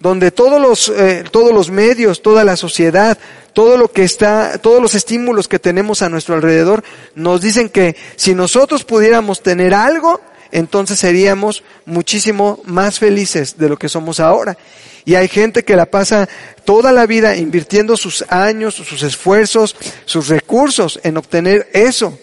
donde 0.00 0.30
todos 0.30 0.60
los, 0.60 0.88
eh, 0.88 1.24
todos 1.30 1.52
los 1.52 1.70
medios, 1.70 2.22
toda 2.22 2.44
la 2.44 2.56
sociedad, 2.56 3.18
todo 3.52 3.76
lo 3.76 3.90
que 3.90 4.04
está, 4.04 4.58
todos 4.58 4.82
los 4.82 4.94
estímulos 4.94 5.48
que 5.48 5.58
tenemos 5.58 6.02
a 6.02 6.08
nuestro 6.08 6.34
alrededor 6.34 6.84
nos 7.14 7.40
dicen 7.40 7.68
que 7.68 7.96
si 8.16 8.34
nosotros 8.34 8.84
pudiéramos 8.84 9.42
tener 9.42 9.72
algo, 9.72 10.20
entonces 10.56 10.98
seríamos 10.98 11.62
muchísimo 11.84 12.60
más 12.64 12.98
felices 12.98 13.58
de 13.58 13.68
lo 13.68 13.76
que 13.76 13.90
somos 13.90 14.20
ahora. 14.20 14.56
Y 15.04 15.14
hay 15.14 15.28
gente 15.28 15.64
que 15.64 15.76
la 15.76 15.84
pasa 15.84 16.30
toda 16.64 16.92
la 16.92 17.04
vida 17.04 17.36
invirtiendo 17.36 17.94
sus 17.98 18.24
años, 18.30 18.74
sus 18.74 19.02
esfuerzos, 19.02 19.76
sus 20.06 20.28
recursos 20.28 20.98
en 21.02 21.18
obtener 21.18 21.68
eso 21.74 22.18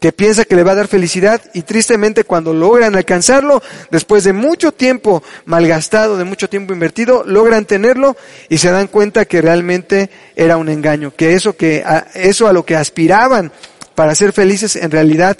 que 0.00 0.12
piensa 0.12 0.44
que 0.44 0.54
le 0.54 0.64
va 0.64 0.72
a 0.72 0.74
dar 0.74 0.86
felicidad 0.86 1.40
y 1.54 1.62
tristemente 1.62 2.24
cuando 2.24 2.52
logran 2.52 2.94
alcanzarlo, 2.94 3.62
después 3.90 4.24
de 4.24 4.34
mucho 4.34 4.72
tiempo 4.72 5.22
malgastado, 5.46 6.18
de 6.18 6.24
mucho 6.24 6.50
tiempo 6.50 6.74
invertido, 6.74 7.24
logran 7.24 7.64
tenerlo 7.64 8.18
y 8.50 8.58
se 8.58 8.70
dan 8.70 8.88
cuenta 8.88 9.24
que 9.24 9.40
realmente 9.40 10.10
era 10.36 10.58
un 10.58 10.68
engaño, 10.68 11.14
que 11.16 11.32
eso 11.32 11.56
que 11.56 11.82
eso 12.14 12.48
a 12.48 12.52
lo 12.52 12.66
que 12.66 12.76
aspiraban 12.76 13.50
para 13.94 14.14
ser 14.14 14.32
felices 14.32 14.76
en 14.76 14.90
realidad 14.90 15.38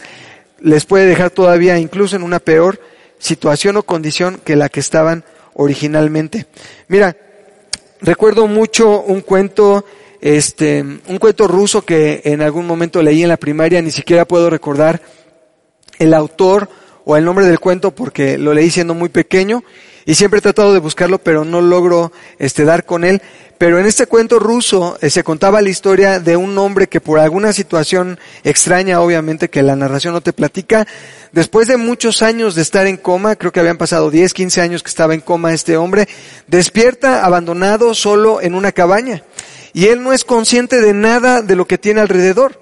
les 0.62 0.86
puede 0.86 1.06
dejar 1.06 1.30
todavía 1.30 1.78
incluso 1.78 2.16
en 2.16 2.22
una 2.22 2.38
peor 2.38 2.80
situación 3.18 3.76
o 3.76 3.82
condición 3.82 4.40
que 4.44 4.56
la 4.56 4.68
que 4.68 4.80
estaban 4.80 5.24
originalmente. 5.54 6.46
Mira, 6.88 7.16
recuerdo 8.00 8.46
mucho 8.46 9.02
un 9.02 9.20
cuento, 9.20 9.84
este, 10.20 10.80
un 10.82 11.18
cuento 11.18 11.46
ruso 11.46 11.84
que 11.84 12.22
en 12.24 12.42
algún 12.42 12.66
momento 12.66 13.02
leí 13.02 13.22
en 13.22 13.28
la 13.28 13.36
primaria, 13.36 13.82
ni 13.82 13.90
siquiera 13.90 14.26
puedo 14.26 14.50
recordar 14.50 15.02
el 15.98 16.14
autor 16.14 16.68
o 17.04 17.16
el 17.16 17.24
nombre 17.24 17.46
del 17.46 17.60
cuento 17.60 17.92
porque 17.92 18.38
lo 18.38 18.54
leí 18.54 18.70
siendo 18.70 18.94
muy 18.94 19.08
pequeño 19.08 19.62
y 20.04 20.14
siempre 20.14 20.38
he 20.38 20.42
tratado 20.42 20.72
de 20.72 20.78
buscarlo 20.78 21.18
pero 21.18 21.44
no 21.44 21.60
logro 21.60 22.12
este 22.38 22.64
dar 22.64 22.84
con 22.84 23.04
él 23.04 23.22
pero 23.62 23.78
en 23.78 23.86
este 23.86 24.06
cuento 24.06 24.40
ruso 24.40 24.98
eh, 25.00 25.08
se 25.08 25.22
contaba 25.22 25.62
la 25.62 25.68
historia 25.68 26.18
de 26.18 26.36
un 26.36 26.58
hombre 26.58 26.88
que 26.88 27.00
por 27.00 27.20
alguna 27.20 27.52
situación 27.52 28.18
extraña, 28.42 29.00
obviamente, 29.00 29.50
que 29.50 29.62
la 29.62 29.76
narración 29.76 30.14
no 30.14 30.20
te 30.20 30.32
platica, 30.32 30.84
después 31.30 31.68
de 31.68 31.76
muchos 31.76 32.22
años 32.22 32.56
de 32.56 32.62
estar 32.62 32.88
en 32.88 32.96
coma, 32.96 33.36
creo 33.36 33.52
que 33.52 33.60
habían 33.60 33.78
pasado 33.78 34.10
10, 34.10 34.34
15 34.34 34.60
años 34.62 34.82
que 34.82 34.88
estaba 34.88 35.14
en 35.14 35.20
coma 35.20 35.54
este 35.54 35.76
hombre, 35.76 36.08
despierta 36.48 37.24
abandonado 37.24 37.94
solo 37.94 38.40
en 38.40 38.56
una 38.56 38.72
cabaña. 38.72 39.22
Y 39.72 39.86
él 39.86 40.02
no 40.02 40.12
es 40.12 40.24
consciente 40.24 40.80
de 40.80 40.92
nada 40.92 41.40
de 41.40 41.54
lo 41.54 41.66
que 41.68 41.78
tiene 41.78 42.00
alrededor 42.00 42.61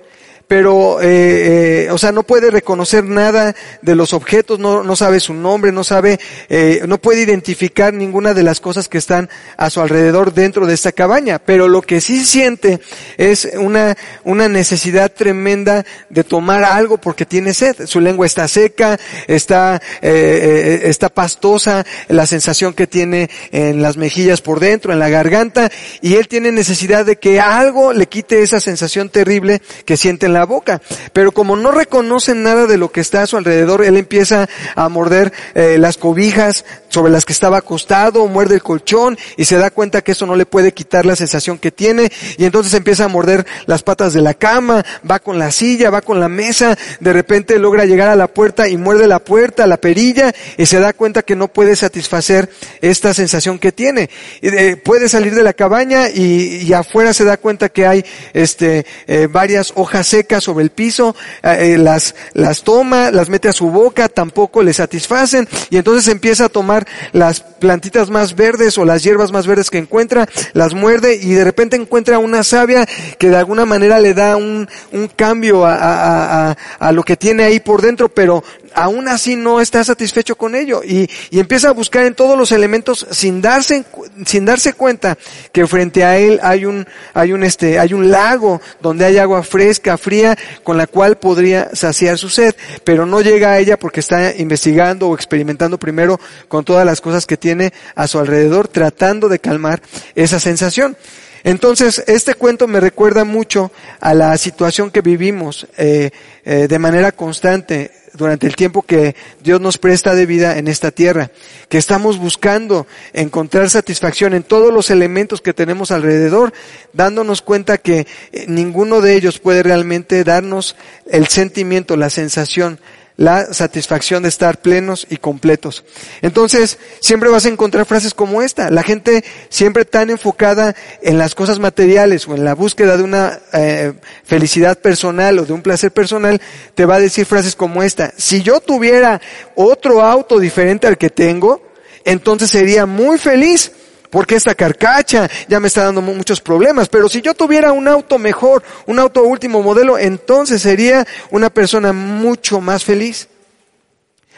pero, 0.50 1.00
eh, 1.00 1.84
eh, 1.84 1.90
o 1.92 1.96
sea, 1.96 2.10
no 2.10 2.24
puede 2.24 2.50
reconocer 2.50 3.04
nada 3.04 3.54
de 3.82 3.94
los 3.94 4.12
objetos, 4.12 4.58
no, 4.58 4.82
no 4.82 4.96
sabe 4.96 5.20
su 5.20 5.32
nombre, 5.32 5.70
no 5.70 5.84
sabe, 5.84 6.18
eh, 6.48 6.82
no 6.88 6.98
puede 6.98 7.22
identificar 7.22 7.94
ninguna 7.94 8.34
de 8.34 8.42
las 8.42 8.58
cosas 8.58 8.88
que 8.88 8.98
están 8.98 9.30
a 9.56 9.70
su 9.70 9.80
alrededor 9.80 10.34
dentro 10.34 10.66
de 10.66 10.74
esta 10.74 10.90
cabaña, 10.90 11.38
pero 11.38 11.68
lo 11.68 11.82
que 11.82 12.00
sí 12.00 12.24
siente 12.24 12.80
es 13.16 13.48
una, 13.60 13.96
una 14.24 14.48
necesidad 14.48 15.12
tremenda 15.12 15.86
de 16.08 16.24
tomar 16.24 16.64
algo 16.64 16.98
porque 16.98 17.26
tiene 17.26 17.54
sed. 17.54 17.86
Su 17.86 18.00
lengua 18.00 18.26
está 18.26 18.48
seca, 18.48 18.98
está, 19.28 19.80
eh, 20.02 20.80
está 20.86 21.10
pastosa, 21.10 21.86
la 22.08 22.26
sensación 22.26 22.74
que 22.74 22.88
tiene 22.88 23.30
en 23.52 23.82
las 23.82 23.96
mejillas 23.96 24.40
por 24.40 24.58
dentro, 24.58 24.92
en 24.92 24.98
la 24.98 25.10
garganta, 25.10 25.70
y 26.02 26.14
él 26.14 26.26
tiene 26.26 26.50
necesidad 26.50 27.06
de 27.06 27.20
que 27.20 27.38
algo 27.38 27.92
le 27.92 28.08
quite 28.08 28.42
esa 28.42 28.58
sensación 28.58 29.10
terrible 29.10 29.62
que 29.84 29.96
siente 29.96 30.26
en 30.26 30.32
la 30.32 30.39
boca. 30.44 30.80
Pero 31.12 31.32
como 31.32 31.56
no 31.56 31.70
reconoce 31.70 32.34
nada 32.34 32.66
de 32.66 32.78
lo 32.78 32.90
que 32.92 33.00
está 33.00 33.22
a 33.22 33.26
su 33.26 33.36
alrededor, 33.36 33.84
él 33.84 33.96
empieza 33.96 34.48
a 34.74 34.88
morder 34.88 35.32
eh, 35.54 35.76
las 35.78 35.96
cobijas 35.96 36.64
sobre 36.88 37.12
las 37.12 37.24
que 37.24 37.32
estaba 37.32 37.58
acostado, 37.58 38.26
muerde 38.26 38.56
el 38.56 38.62
colchón 38.62 39.16
y 39.36 39.44
se 39.44 39.56
da 39.56 39.70
cuenta 39.70 40.02
que 40.02 40.12
eso 40.12 40.26
no 40.26 40.36
le 40.36 40.44
puede 40.44 40.72
quitar 40.72 41.06
la 41.06 41.16
sensación 41.16 41.58
que 41.58 41.70
tiene 41.70 42.10
y 42.36 42.44
entonces 42.44 42.74
empieza 42.74 43.04
a 43.04 43.08
morder 43.08 43.46
las 43.66 43.82
patas 43.82 44.12
de 44.12 44.20
la 44.20 44.34
cama, 44.34 44.84
va 45.08 45.20
con 45.20 45.38
la 45.38 45.52
silla, 45.52 45.90
va 45.90 46.02
con 46.02 46.20
la 46.20 46.28
mesa, 46.28 46.76
de 46.98 47.12
repente 47.12 47.58
logra 47.58 47.84
llegar 47.84 48.08
a 48.08 48.16
la 48.16 48.26
puerta 48.26 48.68
y 48.68 48.76
muerde 48.76 49.06
la 49.06 49.20
puerta, 49.20 49.66
la 49.66 49.76
perilla 49.76 50.34
y 50.56 50.66
se 50.66 50.80
da 50.80 50.92
cuenta 50.92 51.22
que 51.22 51.36
no 51.36 51.48
puede 51.48 51.76
satisfacer 51.76 52.50
esta 52.80 53.14
sensación 53.14 53.58
que 53.58 53.72
tiene. 53.72 54.10
Y, 54.42 54.74
puede 54.76 55.08
salir 55.08 55.34
de 55.34 55.42
la 55.42 55.52
cabaña 55.52 56.08
y, 56.10 56.70
afuera 56.72 57.12
se 57.12 57.24
da 57.24 57.36
cuenta 57.36 57.68
que 57.68 57.86
hay 57.86 58.04
este 58.32 58.86
eh, 59.06 59.26
varias 59.30 59.72
hojas 59.74 60.06
secas 60.06 60.29
sobre 60.38 60.64
el 60.64 60.70
piso, 60.70 61.16
eh, 61.42 61.72
eh, 61.72 61.78
las, 61.78 62.14
las 62.34 62.62
toma, 62.62 63.10
las 63.10 63.30
mete 63.30 63.48
a 63.48 63.52
su 63.54 63.70
boca, 63.70 64.08
tampoco 64.08 64.62
le 64.62 64.74
satisfacen, 64.74 65.48
y 65.70 65.78
entonces 65.78 66.12
empieza 66.12 66.44
a 66.44 66.48
tomar 66.50 66.86
las 67.12 67.40
plantitas 67.40 68.10
más 68.10 68.36
verdes 68.36 68.76
o 68.76 68.84
las 68.84 69.02
hierbas 69.02 69.32
más 69.32 69.46
verdes 69.46 69.70
que 69.70 69.78
encuentra, 69.78 70.28
las 70.52 70.74
muerde 70.74 71.16
y 71.16 71.32
de 71.32 71.44
repente 71.44 71.76
encuentra 71.76 72.18
una 72.18 72.44
savia 72.44 72.86
que 73.18 73.30
de 73.30 73.36
alguna 73.36 73.64
manera 73.64 73.98
le 73.98 74.12
da 74.12 74.36
un, 74.36 74.68
un 74.92 75.08
cambio 75.08 75.64
a, 75.64 75.74
a, 75.74 76.50
a, 76.50 76.56
a 76.78 76.92
lo 76.92 77.02
que 77.02 77.16
tiene 77.16 77.44
ahí 77.44 77.60
por 77.60 77.80
dentro, 77.80 78.08
pero 78.10 78.44
aún 78.74 79.08
así 79.08 79.36
no 79.36 79.60
está 79.60 79.84
satisfecho 79.84 80.36
con 80.36 80.54
ello 80.54 80.82
y, 80.84 81.08
y, 81.30 81.40
empieza 81.40 81.68
a 81.68 81.72
buscar 81.72 82.06
en 82.06 82.14
todos 82.14 82.38
los 82.38 82.52
elementos 82.52 83.06
sin 83.10 83.40
darse, 83.40 83.84
sin 84.26 84.44
darse 84.44 84.72
cuenta 84.72 85.16
que 85.52 85.66
frente 85.66 86.04
a 86.04 86.18
él 86.18 86.40
hay 86.42 86.64
un, 86.64 86.86
hay 87.14 87.32
un 87.32 87.42
este, 87.44 87.78
hay 87.78 87.94
un 87.94 88.10
lago 88.10 88.60
donde 88.80 89.04
hay 89.04 89.18
agua 89.18 89.42
fresca, 89.42 89.98
fría, 89.98 90.36
con 90.62 90.76
la 90.76 90.86
cual 90.86 91.18
podría 91.18 91.70
saciar 91.74 92.18
su 92.18 92.28
sed, 92.28 92.54
pero 92.84 93.06
no 93.06 93.20
llega 93.20 93.52
a 93.52 93.58
ella 93.58 93.78
porque 93.78 94.00
está 94.00 94.34
investigando 94.36 95.08
o 95.08 95.14
experimentando 95.14 95.78
primero 95.78 96.20
con 96.48 96.64
todas 96.64 96.86
las 96.86 97.00
cosas 97.00 97.26
que 97.26 97.36
tiene 97.36 97.72
a 97.94 98.06
su 98.06 98.18
alrededor, 98.18 98.68
tratando 98.68 99.28
de 99.28 99.38
calmar 99.38 99.82
esa 100.14 100.40
sensación. 100.40 100.96
Entonces, 101.44 102.02
este 102.06 102.34
cuento 102.34 102.66
me 102.66 102.80
recuerda 102.80 103.24
mucho 103.24 103.72
a 104.00 104.14
la 104.14 104.36
situación 104.36 104.90
que 104.90 105.00
vivimos 105.00 105.66
eh, 105.76 106.10
eh, 106.44 106.66
de 106.68 106.78
manera 106.78 107.12
constante 107.12 107.90
durante 108.12 108.46
el 108.46 108.56
tiempo 108.56 108.82
que 108.82 109.14
Dios 109.42 109.60
nos 109.60 109.78
presta 109.78 110.14
de 110.14 110.26
vida 110.26 110.58
en 110.58 110.68
esta 110.68 110.90
tierra, 110.90 111.30
que 111.68 111.78
estamos 111.78 112.18
buscando 112.18 112.86
encontrar 113.12 113.70
satisfacción 113.70 114.34
en 114.34 114.42
todos 114.42 114.72
los 114.72 114.90
elementos 114.90 115.40
que 115.40 115.54
tenemos 115.54 115.90
alrededor, 115.90 116.52
dándonos 116.92 117.42
cuenta 117.42 117.78
que 117.78 118.06
eh, 118.32 118.44
ninguno 118.48 119.00
de 119.00 119.14
ellos 119.14 119.38
puede 119.38 119.62
realmente 119.62 120.24
darnos 120.24 120.76
el 121.08 121.28
sentimiento, 121.28 121.96
la 121.96 122.10
sensación, 122.10 122.80
la 123.20 123.52
satisfacción 123.52 124.22
de 124.22 124.30
estar 124.30 124.62
plenos 124.62 125.06
y 125.10 125.18
completos. 125.18 125.84
Entonces, 126.22 126.78
siempre 127.00 127.28
vas 127.28 127.44
a 127.44 127.50
encontrar 127.50 127.84
frases 127.84 128.14
como 128.14 128.40
esta. 128.40 128.70
La 128.70 128.82
gente 128.82 129.22
siempre 129.50 129.84
tan 129.84 130.08
enfocada 130.08 130.74
en 131.02 131.18
las 131.18 131.34
cosas 131.34 131.58
materiales 131.58 132.26
o 132.26 132.34
en 132.34 132.46
la 132.46 132.54
búsqueda 132.54 132.96
de 132.96 133.02
una 133.02 133.38
eh, 133.52 133.92
felicidad 134.24 134.78
personal 134.78 135.38
o 135.38 135.44
de 135.44 135.52
un 135.52 135.60
placer 135.60 135.92
personal, 135.92 136.40
te 136.74 136.86
va 136.86 136.94
a 136.94 137.00
decir 137.00 137.26
frases 137.26 137.54
como 137.54 137.82
esta. 137.82 138.14
Si 138.16 138.40
yo 138.40 138.58
tuviera 138.60 139.20
otro 139.54 140.00
auto 140.00 140.38
diferente 140.38 140.86
al 140.86 140.96
que 140.96 141.10
tengo, 141.10 141.60
entonces 142.06 142.50
sería 142.50 142.86
muy 142.86 143.18
feliz 143.18 143.70
porque 144.10 144.34
esta 144.34 144.54
carcacha 144.54 145.30
ya 145.48 145.60
me 145.60 145.68
está 145.68 145.84
dando 145.84 146.02
muchos 146.02 146.40
problemas. 146.40 146.88
Pero 146.88 147.08
si 147.08 147.22
yo 147.22 147.34
tuviera 147.34 147.72
un 147.72 147.88
auto 147.88 148.18
mejor, 148.18 148.62
un 148.86 148.98
auto 148.98 149.22
último 149.22 149.62
modelo, 149.62 149.98
entonces 149.98 150.62
sería 150.62 151.06
una 151.30 151.50
persona 151.50 151.92
mucho 151.92 152.60
más 152.60 152.84
feliz. 152.84 153.28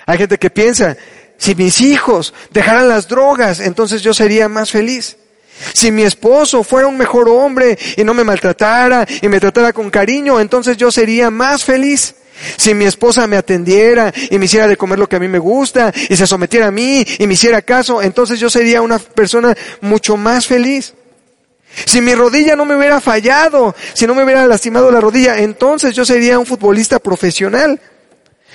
Hay 0.06 0.18
gente 0.18 0.38
que 0.38 0.50
piensa, 0.50 0.96
si 1.38 1.54
mis 1.54 1.80
hijos 1.80 2.34
dejaran 2.50 2.88
las 2.88 3.08
drogas, 3.08 3.60
entonces 3.60 4.02
yo 4.02 4.14
sería 4.14 4.48
más 4.48 4.70
feliz. 4.70 5.16
Si 5.72 5.90
mi 5.92 6.02
esposo 6.02 6.64
fuera 6.64 6.88
un 6.88 6.96
mejor 6.96 7.28
hombre 7.28 7.78
y 7.96 8.04
no 8.04 8.14
me 8.14 8.24
maltratara 8.24 9.06
y 9.20 9.28
me 9.28 9.40
tratara 9.40 9.72
con 9.72 9.90
cariño, 9.90 10.40
entonces 10.40 10.76
yo 10.76 10.90
sería 10.90 11.30
más 11.30 11.64
feliz. 11.64 12.14
Si 12.56 12.74
mi 12.74 12.84
esposa 12.84 13.26
me 13.26 13.36
atendiera 13.36 14.12
y 14.30 14.38
me 14.38 14.46
hiciera 14.46 14.66
de 14.66 14.76
comer 14.76 14.98
lo 14.98 15.08
que 15.08 15.16
a 15.16 15.20
mí 15.20 15.28
me 15.28 15.38
gusta 15.38 15.92
y 16.08 16.16
se 16.16 16.26
sometiera 16.26 16.68
a 16.68 16.70
mí 16.70 17.04
y 17.18 17.26
me 17.26 17.34
hiciera 17.34 17.62
caso, 17.62 18.02
entonces 18.02 18.40
yo 18.40 18.50
sería 18.50 18.82
una 18.82 18.98
persona 18.98 19.56
mucho 19.80 20.16
más 20.16 20.46
feliz. 20.46 20.94
Si 21.86 22.00
mi 22.00 22.14
rodilla 22.14 22.54
no 22.56 22.64
me 22.64 22.76
hubiera 22.76 23.00
fallado, 23.00 23.74
si 23.94 24.06
no 24.06 24.14
me 24.14 24.24
hubiera 24.24 24.46
lastimado 24.46 24.90
la 24.90 25.00
rodilla, 25.00 25.38
entonces 25.38 25.94
yo 25.94 26.04
sería 26.04 26.38
un 26.38 26.46
futbolista 26.46 26.98
profesional. 26.98 27.80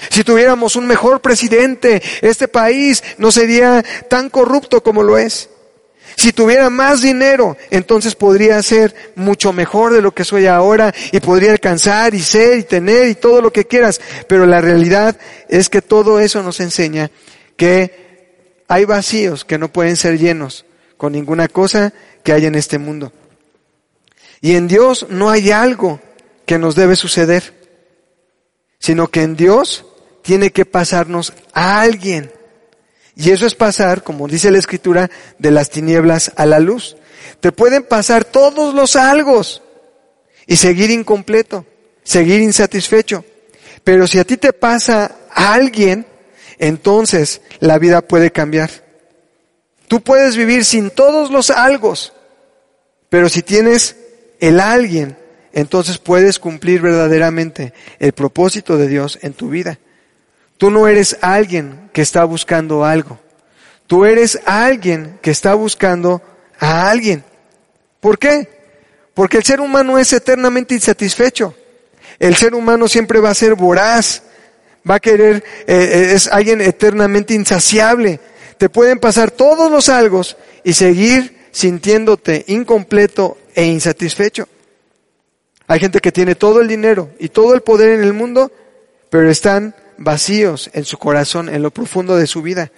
Si 0.10 0.24
tuviéramos 0.24 0.75
un 0.75 0.86
mejor 0.86 1.22
presidente, 1.22 2.01
este 2.22 2.48
país 2.48 3.03
no 3.17 3.31
sería 3.31 3.84
tan 4.10 4.29
corrupto 4.29 4.84
como 4.84 5.01
lo 5.01 5.17
es. 5.17 5.50
Si 6.17 6.33
tuviera 6.33 6.71
más 6.71 7.03
dinero, 7.03 7.55
entonces 7.69 8.15
podría 8.15 8.62
ser 8.63 9.13
mucho 9.15 9.53
mejor 9.53 9.93
de 9.93 10.01
lo 10.01 10.15
que 10.15 10.24
soy 10.24 10.47
ahora 10.47 10.91
y 11.12 11.19
podría 11.19 11.51
alcanzar 11.51 12.15
y 12.15 12.21
ser 12.21 12.57
y 12.57 12.63
tener 12.63 13.07
y 13.07 13.13
todo 13.13 13.39
lo 13.39 13.53
que 13.53 13.65
quieras. 13.65 14.01
Pero 14.27 14.47
la 14.47 14.59
realidad 14.59 15.15
es 15.47 15.69
que 15.69 15.83
todo 15.83 16.19
eso 16.19 16.41
nos 16.41 16.59
enseña 16.59 17.12
que 17.55 18.63
hay 18.67 18.86
vacíos 18.86 19.45
que 19.45 19.59
no 19.59 19.71
pueden 19.71 19.95
ser 19.95 20.17
llenos 20.17 20.65
con 20.97 21.13
ninguna 21.13 21.47
cosa 21.47 21.93
que 22.24 22.33
hay 22.33 22.47
en 22.47 22.55
este 22.55 22.79
mundo. 22.79 23.13
Y 24.41 24.55
en 24.55 24.67
Dios 24.67 25.05
no 25.09 25.29
hay 25.29 25.51
algo 25.51 26.00
que 26.47 26.57
nos 26.57 26.74
debe 26.74 26.95
suceder, 26.95 27.53
sino 28.79 29.09
que 29.09 29.21
en 29.21 29.36
Dios 29.36 29.86
tiene 30.24 30.51
que 30.51 30.65
pasarnos 30.65 31.33
a 31.53 31.81
alguien 31.81 32.31
y 33.17 33.31
eso 33.31 33.47
es 33.47 33.55
pasar, 33.55 34.03
como 34.03 34.27
dice 34.27 34.51
la 34.51 34.59
escritura, 34.59 35.09
de 35.39 35.50
las 35.50 35.71
tinieblas 35.71 36.31
a 36.36 36.45
la 36.45 36.59
luz. 36.59 36.97
Te 37.39 37.51
pueden 37.51 37.81
pasar 37.81 38.24
todos 38.24 38.75
los 38.75 38.95
algos 38.95 39.63
y 40.45 40.55
seguir 40.55 40.91
incompleto, 40.91 41.65
seguir 42.03 42.41
insatisfecho. 42.41 43.25
Pero 43.83 44.05
si 44.05 44.19
a 44.19 44.24
ti 44.24 44.38
te 44.38 44.53
pasa 44.53 45.15
a 45.31 45.53
alguien, 45.53 46.05
entonces 46.59 47.41
la 47.59 47.79
vida 47.79 48.01
puede 48.01 48.31
cambiar. 48.31 48.69
Tú 49.88 50.01
puedes 50.01 50.36
vivir 50.36 50.63
sin 50.63 50.91
todos 50.91 51.31
los 51.31 51.50
algos, 51.50 52.13
pero 53.09 53.29
si 53.29 53.41
tienes 53.41 53.95
el 54.39 54.59
alguien, 54.59 55.17
entonces 55.53 55.97
puedes 55.97 56.38
cumplir 56.38 56.81
verdaderamente 56.81 57.74
el 57.97 58.12
propósito 58.12 58.77
de 58.77 58.88
Dios 58.88 59.17
en 59.24 59.33
tu 59.33 59.50
vida. 59.50 59.79
Tú 60.57 60.71
no 60.71 60.87
eres 60.87 61.17
alguien 61.21 61.89
que 61.93 62.01
está 62.01 62.23
buscando 62.23 62.84
algo. 62.84 63.19
Tú 63.86 64.05
eres 64.05 64.39
alguien 64.45 65.19
que 65.21 65.32
está 65.32 65.53
buscando 65.53 66.21
a 66.60 66.89
alguien. 66.89 67.23
¿Por 67.99 68.17
qué? 68.17 68.49
Porque 69.13 69.38
el 69.38 69.43
ser 69.43 69.62
humano 69.62 69.97
es 69.97 70.12
eternamente 70.13 70.73
insatisfecho. 70.73 71.55
El 72.19 72.36
ser 72.36 72.53
humano 72.53 72.88
siempre 72.88 73.19
va 73.19 73.29
a 73.29 73.36
ser 73.36 73.55
voraz, 73.55 74.23
va 74.89 74.95
a 74.95 74.99
querer, 74.99 75.43
eh, 75.67 75.75
eh, 75.75 76.12
es 76.13 76.27
alguien 76.27 76.62
eternamente 76.62 77.34
insaciable. 77.34 78.19
Te 78.58 78.69
pueden 78.69 78.99
pasar 78.99 79.32
todos 79.32 79.71
los 79.71 79.89
algos 79.89 80.38
y 80.63 80.73
seguir 80.73 81.47
sintiéndote 81.51 82.45
incompleto 82.47 83.38
e 83.55 83.65
insatisfecho. 83.65 84.47
Hay 85.67 85.79
gente 85.79 85.99
que 85.99 86.12
tiene 86.12 86.36
todo 86.36 86.62
el 86.62 86.67
dinero 86.67 87.10
y 87.19 87.29
todo 87.29 87.53
el 87.53 87.62
poder 87.62 87.91
en 87.91 88.03
el 88.03 88.13
mundo, 88.13 88.51
pero 89.10 89.29
están 89.29 89.75
vacíos 89.97 90.69
en 90.73 90.86
su 90.86 90.97
corazón, 90.97 91.49
en 91.49 91.62
lo 91.62 91.71
profundo 91.71 92.15
de 92.15 92.27
su 92.27 92.41
vida. 92.41 92.71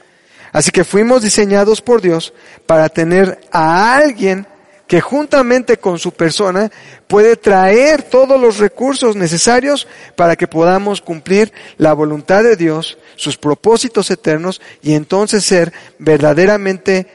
Así 0.52 0.72
que 0.72 0.84
fuimos 0.84 1.22
diseñados 1.22 1.82
por 1.82 2.02
Dios 2.02 2.34
para 2.66 2.90
tener 2.90 3.40
a 3.52 3.96
alguien 3.96 4.48
que 4.88 5.02
juntamente 5.02 5.78
con 5.78 6.00
su 6.00 6.12
persona 6.12 6.72
puede 7.08 7.36
traer 7.36 8.02
todos 8.02 8.42
los 8.42 8.58
recursos 8.58 9.16
necesarios 9.16 9.88
para 10.16 10.36
que 10.36 10.48
podamos 10.48 11.00
cumplir 11.00 11.54
la 11.78 11.94
voluntad 11.94 12.44
de 12.44 12.56
Dios, 12.56 12.98
sus 13.16 13.38
propósitos 13.38 14.10
eternos 14.10 14.60
y 14.82 14.94
entonces 14.94 15.46
ser 15.46 15.72
verdaderamente 16.00 17.06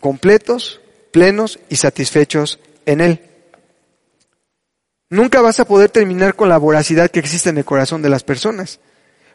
completos, 0.00 0.80
plenos 1.12 1.60
y 1.68 1.76
satisfechos 1.76 2.58
en 2.86 3.00
Él. 3.00 3.20
Nunca 5.10 5.40
vas 5.42 5.60
a 5.60 5.66
poder 5.66 5.90
terminar 5.90 6.34
con 6.34 6.48
la 6.48 6.58
voracidad 6.58 7.08
que 7.08 7.20
existe 7.20 7.50
en 7.50 7.58
el 7.58 7.64
corazón 7.64 8.02
de 8.02 8.08
las 8.08 8.24
personas. 8.24 8.80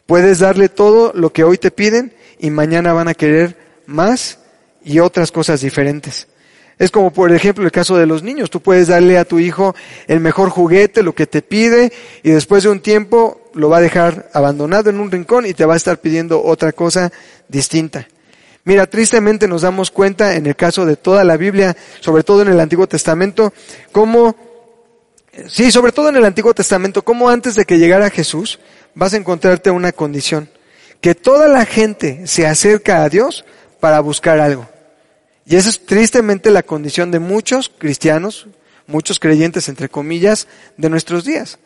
Puedes 0.06 0.40
darle 0.40 0.70
todo 0.70 1.12
lo 1.16 1.34
que 1.34 1.44
hoy 1.44 1.58
te 1.58 1.72
piden 1.72 2.14
y 2.40 2.50
mañana 2.52 2.94
van 2.94 3.08
a 3.08 3.14
querer 3.14 3.58
más 3.88 4.40
y 4.84 5.00
otras 5.00 5.32
cosas 5.32 5.62
diferentes. 5.62 6.28
Es 6.78 6.92
como 6.92 7.12
por 7.12 7.32
ejemplo 7.32 7.64
el 7.64 7.72
caso 7.72 7.98
de 7.98 8.06
los 8.06 8.22
niños. 8.22 8.50
Tú 8.50 8.62
puedes 8.62 8.90
darle 8.90 9.18
a 9.18 9.26
tu 9.26 9.40
hijo 9.40 9.76
el 10.08 10.20
mejor 10.20 10.50
juguete, 10.50 11.04
lo 11.04 11.16
que 11.16 11.26
te 11.26 11.42
pide, 11.42 11.92
y 12.22 12.32
después 12.32 12.64
de 12.64 12.70
un 12.70 12.82
tiempo 12.82 13.50
lo 13.54 13.70
va 13.70 13.78
a 13.78 13.82
dejar 13.82 14.30
abandonado 14.34 14.90
en 14.90 15.00
un 15.00 15.10
rincón 15.10 15.46
y 15.46 15.54
te 15.54 15.66
va 15.66 15.74
a 15.74 15.78
estar 15.78 16.00
pidiendo 16.00 16.44
otra 16.44 16.74
cosa 16.74 17.12
distinta. 17.48 18.08
Mira, 18.66 18.88
tristemente 18.88 19.48
nos 19.48 19.62
damos 19.62 19.92
cuenta 19.92 20.36
en 20.36 20.48
el 20.48 20.56
caso 20.56 20.86
de 20.86 20.98
toda 20.98 21.24
la 21.24 21.38
Biblia, 21.38 21.78
sobre 22.00 22.24
todo 22.24 22.42
en 22.42 22.48
el 22.48 22.60
Antiguo 22.60 22.88
Testamento, 22.88 23.54
cómo, 23.92 24.36
sí, 25.48 25.72
sobre 25.72 25.92
todo 25.92 26.10
en 26.10 26.16
el 26.16 26.26
Antiguo 26.26 26.54
Testamento, 26.54 27.04
cómo 27.04 27.30
antes 27.30 27.56
de 27.56 27.66
que 27.66 27.78
llegara 27.78 28.10
Jesús, 28.10 28.60
vas 28.94 29.14
a 29.14 29.18
encontrarte 29.18 29.72
una 29.72 29.92
condición, 29.92 30.50
que 31.02 31.16
toda 31.16 31.48
la 31.48 31.66
gente 31.66 32.28
se 32.28 32.48
acerca 32.48 33.04
a 33.04 33.10
Dios 33.10 33.46
para 33.80 34.00
buscar 34.00 34.40
algo. 34.40 34.68
Y 35.46 35.56
esa 35.56 35.70
es 35.70 35.86
tristemente 35.86 36.50
la 36.50 36.64
condición 36.64 37.12
de 37.12 37.20
muchos 37.20 37.70
cristianos, 37.70 38.48
muchos 38.88 39.20
creyentes, 39.20 39.70
entre 39.70 39.90
comillas, 39.90 40.48
de 40.78 40.90
nuestros 40.90 41.24
días. 41.24 41.60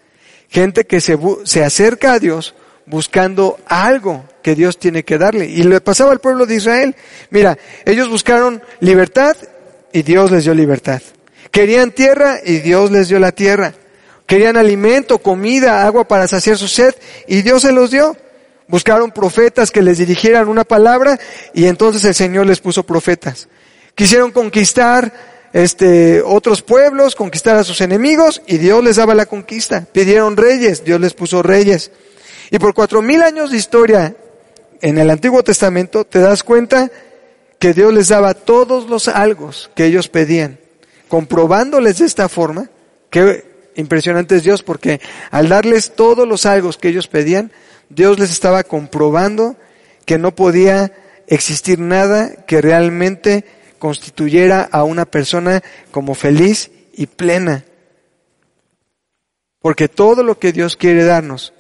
Gente 0.50 0.86
que 0.86 1.00
se, 1.00 1.18
se 1.46 1.64
acerca 1.64 2.14
a 2.14 2.20
Dios 2.20 2.56
buscando 2.86 3.58
algo 3.68 4.26
que 4.42 4.56
Dios 4.56 4.80
tiene 4.80 5.04
que 5.04 5.18
darle. 5.18 5.46
Y 5.46 5.64
le 5.64 5.80
pasaba 5.80 6.12
al 6.12 6.20
pueblo 6.20 6.46
de 6.46 6.56
Israel. 6.56 6.96
Mira, 7.30 7.58
ellos 7.86 8.10
buscaron 8.10 8.62
libertad 8.80 9.38
y 9.94 10.02
Dios 10.02 10.32
les 10.32 10.44
dio 10.44 10.54
libertad. 10.54 11.02
Querían 11.60 11.92
tierra 11.92 12.40
y 12.42 12.60
Dios 12.60 12.90
les 12.90 13.10
dio 13.10 13.20
la 13.20 13.34
tierra. 13.34 13.74
Querían 14.26 14.56
alimento, 14.56 15.20
comida, 15.20 15.86
agua 15.86 16.08
para 16.08 16.26
saciar 16.26 16.58
su 16.58 16.70
sed 16.70 16.96
y 17.28 17.42
Dios 17.42 17.64
se 17.64 17.74
los 17.74 17.92
dio. 17.92 18.16
Buscaron 18.70 19.12
profetas 19.12 19.70
que 19.70 19.82
les 19.82 19.98
dirigieran 19.98 20.48
una 20.48 20.64
palabra 20.64 21.20
y 21.54 21.66
entonces 21.66 22.06
el 22.06 22.16
Señor 22.16 22.48
les 22.48 22.62
puso 22.62 22.84
profetas. 22.86 23.50
Quisieron 23.94 24.32
conquistar 24.32 25.12
este 25.52 26.22
otros 26.22 26.62
pueblos, 26.62 27.14
conquistar 27.14 27.58
a 27.58 27.66
sus 27.66 27.82
enemigos 27.82 28.42
y 28.48 28.58
Dios 28.58 28.82
les 28.82 28.96
daba 28.96 29.14
la 29.14 29.26
conquista. 29.26 29.86
Pidieron 29.92 30.38
reyes, 30.38 30.86
Dios 30.86 31.02
les 31.02 31.14
puso 31.14 31.44
reyes. 31.44 31.92
Y 32.52 32.60
por 32.60 32.74
cuatro 32.74 33.02
mil 33.02 33.22
años 33.22 33.52
de 33.52 33.58
historia 33.58 34.16
en 34.80 34.98
el 34.98 35.10
Antiguo 35.10 35.44
Testamento 35.44 36.06
te 36.06 36.20
das 36.20 36.42
cuenta 36.42 36.90
que 37.60 37.74
Dios 37.74 37.94
les 37.94 38.08
daba 38.08 38.34
todos 38.34 38.88
los 38.88 39.10
algos 39.10 39.70
que 39.76 39.88
ellos 39.88 40.08
pedían, 40.08 40.58
comprobándoles 41.10 41.98
de 41.98 42.06
esta 42.06 42.30
forma, 42.30 42.70
que 43.10 43.44
impresionante 43.76 44.36
es 44.38 44.44
Dios, 44.44 44.64
porque 44.64 45.02
al 45.32 45.50
darles 45.50 45.96
todos 45.96 46.28
los 46.28 46.46
algos 46.46 46.78
que 46.78 46.90
ellos 46.90 47.08
pedían, 47.08 47.52
Dios 47.90 48.20
les 48.20 48.32
estaba 48.32 48.64
comprobando 48.64 49.58
que 50.06 50.18
no 50.18 50.36
podía 50.36 50.94
existir 51.28 51.80
nada 51.80 52.46
que 52.46 52.62
realmente 52.62 53.44
constituyera 53.80 54.68
a 54.72 54.84
una 54.84 55.06
persona 55.06 55.64
como 55.92 56.14
feliz 56.14 56.72
y 56.94 57.08
plena. 57.08 57.66
Porque 59.62 59.88
todo 59.88 60.24
lo 60.24 60.38
que 60.38 60.52
Dios 60.52 60.78
quiere 60.78 61.04
darnos 61.04 61.54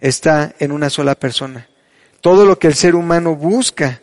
está 0.00 0.54
en 0.58 0.72
una 0.72 0.90
sola 0.90 1.14
persona. 1.14 1.68
Todo 2.20 2.44
lo 2.44 2.58
que 2.58 2.68
el 2.68 2.74
ser 2.74 2.94
humano 2.94 3.34
busca 3.34 4.01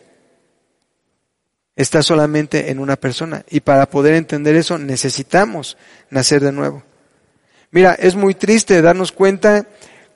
está 1.80 2.02
solamente 2.02 2.70
en 2.70 2.78
una 2.78 2.96
persona. 2.96 3.44
Y 3.48 3.60
para 3.60 3.88
poder 3.88 4.14
entender 4.14 4.56
eso 4.56 4.78
necesitamos 4.78 5.76
nacer 6.10 6.42
de 6.42 6.52
nuevo. 6.52 6.82
Mira, 7.70 7.94
es 7.94 8.16
muy 8.16 8.34
triste 8.34 8.82
darnos 8.82 9.12
cuenta 9.12 9.66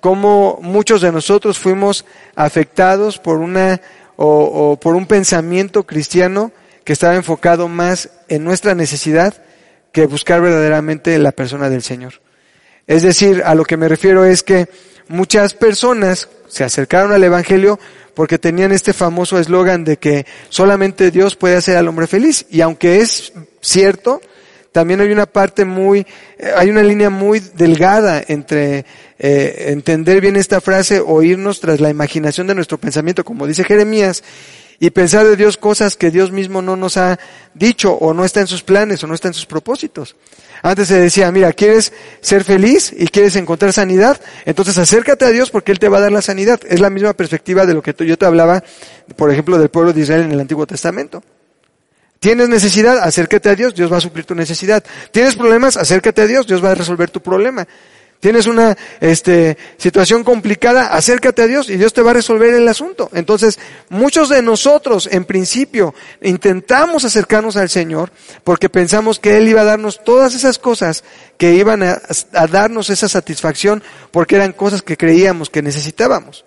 cómo 0.00 0.58
muchos 0.60 1.00
de 1.00 1.12
nosotros 1.12 1.58
fuimos 1.58 2.04
afectados 2.34 3.18
por 3.18 3.38
una 3.38 3.80
o, 4.16 4.78
por 4.80 4.94
un 4.94 5.06
pensamiento 5.06 5.84
cristiano 5.84 6.52
que 6.84 6.92
estaba 6.92 7.16
enfocado 7.16 7.68
más 7.68 8.10
en 8.28 8.44
nuestra 8.44 8.74
necesidad 8.74 9.34
que 9.92 10.06
buscar 10.06 10.40
verdaderamente 10.40 11.18
la 11.18 11.32
persona 11.32 11.70
del 11.70 11.82
Señor. 11.82 12.20
Es 12.86 13.02
decir, 13.02 13.42
a 13.44 13.54
lo 13.54 13.64
que 13.64 13.76
me 13.76 13.88
refiero 13.88 14.24
es 14.24 14.42
que 14.42 14.68
muchas 15.08 15.54
personas 15.54 16.28
se 16.48 16.64
acercaron 16.64 17.12
al 17.12 17.24
Evangelio 17.24 17.78
porque 18.14 18.38
tenían 18.38 18.72
este 18.72 18.92
famoso 18.92 19.38
eslogan 19.38 19.84
de 19.84 19.96
que 19.96 20.24
solamente 20.48 21.10
Dios 21.10 21.36
puede 21.36 21.56
hacer 21.56 21.76
al 21.76 21.88
hombre 21.88 22.06
feliz. 22.06 22.46
Y 22.48 22.60
aunque 22.60 23.00
es 23.00 23.32
cierto, 23.60 24.20
también 24.72 25.00
hay 25.00 25.10
una 25.10 25.26
parte 25.26 25.64
muy, 25.64 26.06
eh, 26.38 26.52
hay 26.56 26.70
una 26.70 26.82
línea 26.82 27.10
muy 27.10 27.40
delgada 27.40 28.22
entre 28.26 28.84
eh, 29.18 29.66
entender 29.68 30.20
bien 30.20 30.36
esta 30.36 30.60
frase 30.60 31.00
o 31.00 31.22
irnos 31.22 31.60
tras 31.60 31.80
la 31.80 31.90
imaginación 31.90 32.46
de 32.46 32.54
nuestro 32.54 32.78
pensamiento, 32.78 33.24
como 33.24 33.46
dice 33.46 33.64
Jeremías, 33.64 34.24
y 34.78 34.90
pensar 34.90 35.26
de 35.26 35.36
Dios 35.36 35.56
cosas 35.56 35.96
que 35.96 36.10
Dios 36.10 36.32
mismo 36.32 36.62
no 36.62 36.76
nos 36.76 36.96
ha 36.96 37.18
dicho 37.54 37.92
o 37.92 38.12
no 38.12 38.24
está 38.24 38.40
en 38.40 38.46
sus 38.46 38.62
planes 38.62 39.02
o 39.02 39.06
no 39.06 39.14
está 39.14 39.28
en 39.28 39.34
sus 39.34 39.46
propósitos. 39.46 40.16
Antes 40.62 40.88
se 40.88 40.98
decía, 40.98 41.30
mira, 41.30 41.52
¿quieres 41.52 41.92
ser 42.20 42.42
feliz 42.42 42.94
y 42.96 43.08
quieres 43.08 43.36
encontrar 43.36 43.72
sanidad? 43.72 44.20
Entonces 44.46 44.78
acércate 44.78 45.24
a 45.24 45.30
Dios 45.30 45.50
porque 45.50 45.72
Él 45.72 45.78
te 45.78 45.88
va 45.88 45.98
a 45.98 46.00
dar 46.00 46.12
la 46.12 46.22
sanidad. 46.22 46.60
Es 46.68 46.80
la 46.80 46.90
misma 46.90 47.12
perspectiva 47.12 47.66
de 47.66 47.74
lo 47.74 47.82
que 47.82 47.94
yo 48.06 48.16
te 48.16 48.24
hablaba, 48.24 48.64
por 49.16 49.30
ejemplo, 49.30 49.58
del 49.58 49.68
pueblo 49.68 49.92
de 49.92 50.00
Israel 50.00 50.22
en 50.22 50.32
el 50.32 50.40
Antiguo 50.40 50.66
Testamento. 50.66 51.22
Tienes 52.18 52.48
necesidad, 52.48 53.00
acércate 53.00 53.50
a 53.50 53.54
Dios, 53.54 53.74
Dios 53.74 53.92
va 53.92 53.98
a 53.98 54.00
suplir 54.00 54.24
tu 54.24 54.34
necesidad. 54.34 54.82
Tienes 55.10 55.36
problemas, 55.36 55.76
acércate 55.76 56.22
a 56.22 56.26
Dios, 56.26 56.46
Dios 56.46 56.64
va 56.64 56.70
a 56.70 56.74
resolver 56.74 57.10
tu 57.10 57.20
problema. 57.20 57.68
Tienes 58.24 58.46
una 58.46 58.74
este, 59.02 59.58
situación 59.76 60.24
complicada, 60.24 60.94
acércate 60.96 61.42
a 61.42 61.46
Dios 61.46 61.68
y 61.68 61.76
Dios 61.76 61.92
te 61.92 62.00
va 62.00 62.12
a 62.12 62.14
resolver 62.14 62.54
el 62.54 62.66
asunto. 62.66 63.10
Entonces, 63.12 63.58
muchos 63.90 64.30
de 64.30 64.40
nosotros, 64.40 65.10
en 65.12 65.26
principio, 65.26 65.94
intentamos 66.22 67.04
acercarnos 67.04 67.58
al 67.58 67.68
Señor 67.68 68.12
porque 68.42 68.70
pensamos 68.70 69.18
que 69.18 69.36
Él 69.36 69.46
iba 69.46 69.60
a 69.60 69.64
darnos 69.64 70.02
todas 70.04 70.34
esas 70.34 70.58
cosas 70.58 71.04
que 71.36 71.52
iban 71.52 71.82
a, 71.82 72.00
a 72.32 72.46
darnos 72.46 72.88
esa 72.88 73.10
satisfacción 73.10 73.82
porque 74.10 74.36
eran 74.36 74.52
cosas 74.52 74.80
que 74.80 74.96
creíamos 74.96 75.50
que 75.50 75.60
necesitábamos. 75.60 76.46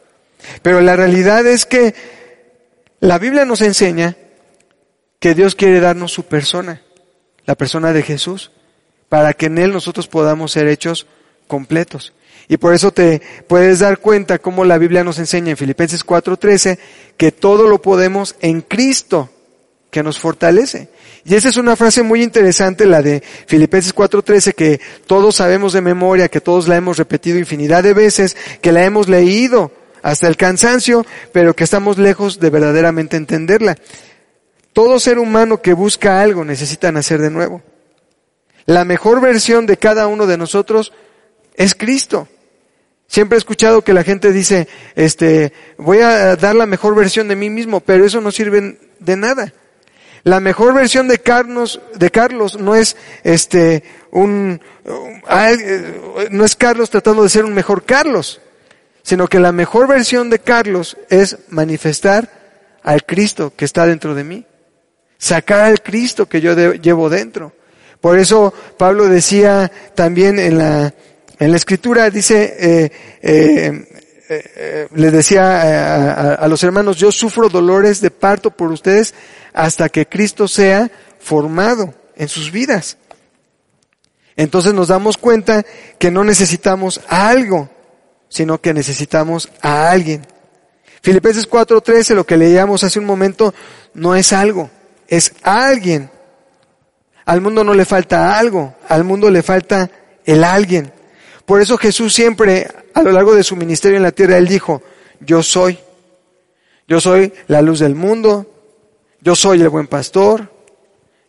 Pero 0.63 0.81
la 0.81 0.95
realidad 0.95 1.45
es 1.45 1.67
que 1.67 1.93
la 3.01 3.19
Biblia 3.19 3.45
nos 3.45 3.61
enseña 3.61 4.17
que 5.19 5.35
Dios 5.35 5.53
quiere 5.53 5.79
darnos 5.79 6.11
su 6.11 6.23
persona, 6.23 6.81
la 7.45 7.53
persona 7.53 7.93
de 7.93 8.01
Jesús, 8.01 8.49
para 9.09 9.33
que 9.33 9.45
en 9.45 9.59
Él 9.59 9.71
nosotros 9.71 10.07
podamos 10.07 10.53
ser 10.53 10.67
hechos 10.69 11.05
completos. 11.47 12.13
Y 12.47 12.57
por 12.57 12.73
eso 12.73 12.91
te 12.91 13.21
puedes 13.47 13.79
dar 13.79 13.99
cuenta 13.99 14.39
cómo 14.39 14.63
la 14.63 14.77
Biblia 14.77 15.03
nos 15.03 15.19
enseña 15.19 15.51
en 15.51 15.57
Filipenses 15.57 16.05
4:13 16.05 16.77
que 17.17 17.31
todo 17.31 17.67
lo 17.67 17.81
podemos 17.81 18.35
en 18.41 18.61
Cristo 18.61 19.29
que 19.89 20.03
nos 20.03 20.19
fortalece. 20.19 20.89
Y 21.25 21.35
esa 21.35 21.49
es 21.49 21.57
una 21.57 21.75
frase 21.75 22.03
muy 22.03 22.23
interesante, 22.23 22.85
la 22.85 23.01
de 23.01 23.21
Filipenses 23.47 23.93
4:13, 23.93 24.53
que 24.53 24.79
todos 25.07 25.35
sabemos 25.35 25.73
de 25.73 25.81
memoria, 25.81 26.29
que 26.29 26.41
todos 26.41 26.67
la 26.67 26.77
hemos 26.77 26.97
repetido 26.97 27.37
infinidad 27.37 27.83
de 27.83 27.93
veces, 27.93 28.37
que 28.61 28.71
la 28.71 28.85
hemos 28.85 29.09
leído 29.09 29.71
hasta 30.01 30.27
el 30.27 30.37
cansancio, 30.37 31.05
pero 31.33 31.53
que 31.53 31.65
estamos 31.65 31.97
lejos 31.97 32.39
de 32.39 32.49
verdaderamente 32.49 33.17
entenderla. 33.17 33.75
Todo 34.71 34.99
ser 34.99 35.19
humano 35.19 35.61
que 35.61 35.73
busca 35.73 36.21
algo 36.21 36.45
necesita 36.45 36.91
nacer 36.91 37.19
de 37.19 37.31
nuevo. 37.31 37.61
La 38.65 38.85
mejor 38.85 39.21
versión 39.21 39.65
de 39.65 39.77
cada 39.77 40.07
uno 40.07 40.27
de 40.27 40.37
nosotros 40.37 40.93
es 41.57 41.75
Cristo. 41.75 42.29
Siempre 43.07 43.37
he 43.37 43.39
escuchado 43.39 43.81
que 43.81 43.93
la 43.93 44.03
gente 44.03 44.31
dice, 44.31 44.67
este, 44.95 45.51
voy 45.77 45.99
a 45.99 46.35
dar 46.35 46.55
la 46.55 46.65
mejor 46.65 46.95
versión 46.95 47.27
de 47.27 47.35
mí 47.35 47.49
mismo, 47.49 47.79
pero 47.79 48.05
eso 48.05 48.21
no 48.21 48.31
sirve 48.31 48.79
de 48.99 49.15
nada. 49.17 49.53
La 50.23 50.39
mejor 50.41 50.73
versión 50.73 51.07
de 51.07 51.19
Carlos, 51.19 51.79
de 51.95 52.11
Carlos 52.11 52.59
no 52.59 52.75
es 52.75 52.97
este 53.23 53.83
un, 54.11 54.59
no 56.31 56.43
es 56.43 56.55
Carlos 56.55 56.89
tratando 56.89 57.23
de 57.23 57.29
ser 57.29 57.45
un 57.45 57.53
mejor 57.53 57.85
Carlos, 57.85 58.41
sino 59.03 59.27
que 59.27 59.39
la 59.39 59.53
mejor 59.53 59.87
versión 59.87 60.29
de 60.29 60.39
Carlos 60.39 60.97
es 61.09 61.37
manifestar 61.47 62.29
al 62.83 63.05
Cristo 63.05 63.53
que 63.55 63.63
está 63.63 63.85
dentro 63.85 64.15
de 64.15 64.25
mí, 64.25 64.45
sacar 65.17 65.61
al 65.61 65.81
Cristo 65.81 66.27
que 66.27 66.41
yo 66.41 66.53
llevo 66.73 67.09
dentro. 67.09 67.53
Por 68.01 68.19
eso 68.19 68.53
Pablo 68.77 69.07
decía 69.07 69.71
también 69.95 70.39
en 70.39 70.57
la 70.57 70.93
en 71.39 71.51
la 71.51 71.57
escritura 71.57 72.09
dice, 72.09 72.55
eh, 72.59 72.91
eh, 73.21 74.03
eh 74.29 74.87
les 74.93 75.11
decía 75.11 75.61
a, 75.61 76.33
a, 76.35 76.47
los 76.47 76.63
hermanos, 76.63 76.97
yo 76.97 77.11
sufro 77.11 77.49
dolores 77.49 78.01
de 78.01 78.11
parto 78.11 78.51
por 78.51 78.71
ustedes 78.71 79.13
hasta 79.53 79.89
que 79.89 80.05
Cristo 80.07 80.47
sea 80.47 80.91
formado 81.19 81.93
en 82.15 82.27
sus 82.27 82.51
vidas. 82.51 82.97
Entonces 84.35 84.73
nos 84.73 84.89
damos 84.89 85.17
cuenta 85.17 85.65
que 85.97 86.11
no 86.11 86.23
necesitamos 86.23 87.01
algo, 87.07 87.69
sino 88.29 88.61
que 88.61 88.73
necesitamos 88.73 89.49
a 89.61 89.89
alguien. 89.89 90.25
Filipenses 91.01 91.49
4:13, 91.49 92.15
lo 92.15 92.25
que 92.25 92.37
leíamos 92.37 92.83
hace 92.83 92.99
un 92.99 93.05
momento, 93.05 93.53
no 93.93 94.15
es 94.15 94.33
algo, 94.33 94.69
es 95.07 95.33
alguien. 95.41 96.11
Al 97.25 97.41
mundo 97.41 97.63
no 97.63 97.73
le 97.73 97.85
falta 97.85 98.37
algo, 98.37 98.75
al 98.87 99.03
mundo 99.03 99.29
le 99.29 99.41
falta 99.41 99.89
el 100.25 100.43
alguien. 100.43 100.93
Por 101.47 101.61
eso 101.61 101.77
Jesús 101.77 102.13
siempre, 102.13 102.67
a 102.93 103.01
lo 103.01 103.13
largo 103.13 103.33
de 103.33 103.41
su 103.41 103.55
ministerio 103.55 103.95
en 103.95 104.03
la 104.03 104.11
tierra, 104.11 104.37
Él 104.37 104.49
dijo, 104.49 104.83
yo 105.21 105.41
soy. 105.41 105.79
Yo 106.89 106.99
soy 106.99 107.31
la 107.47 107.61
luz 107.61 107.79
del 107.79 107.95
mundo. 107.95 108.45
Yo 109.21 109.33
soy 109.33 109.61
el 109.61 109.69
buen 109.69 109.87
pastor. 109.87 110.51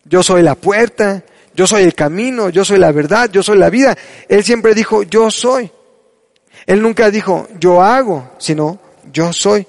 Yo 0.05 0.25
soy 0.25 0.43
la 0.43 0.57
puerta. 0.57 1.23
Yo 1.55 1.69
soy 1.69 1.85
el 1.85 1.95
camino. 1.95 2.49
Yo 2.49 2.65
soy 2.65 2.81
la 2.81 2.91
verdad. 2.91 3.31
Yo 3.31 3.45
soy 3.45 3.59
la 3.59 3.71
vida. 3.71 3.97
Él 4.29 4.43
siempre 4.43 4.75
dijo, 4.75 5.05
yo 5.05 5.31
soy. 5.31 5.71
Él 6.67 6.83
nunca 6.83 7.13
dijo, 7.13 7.47
yo 7.61 7.81
hago, 7.81 8.33
sino 8.39 8.81
yo 9.13 9.33
soy. 9.33 9.69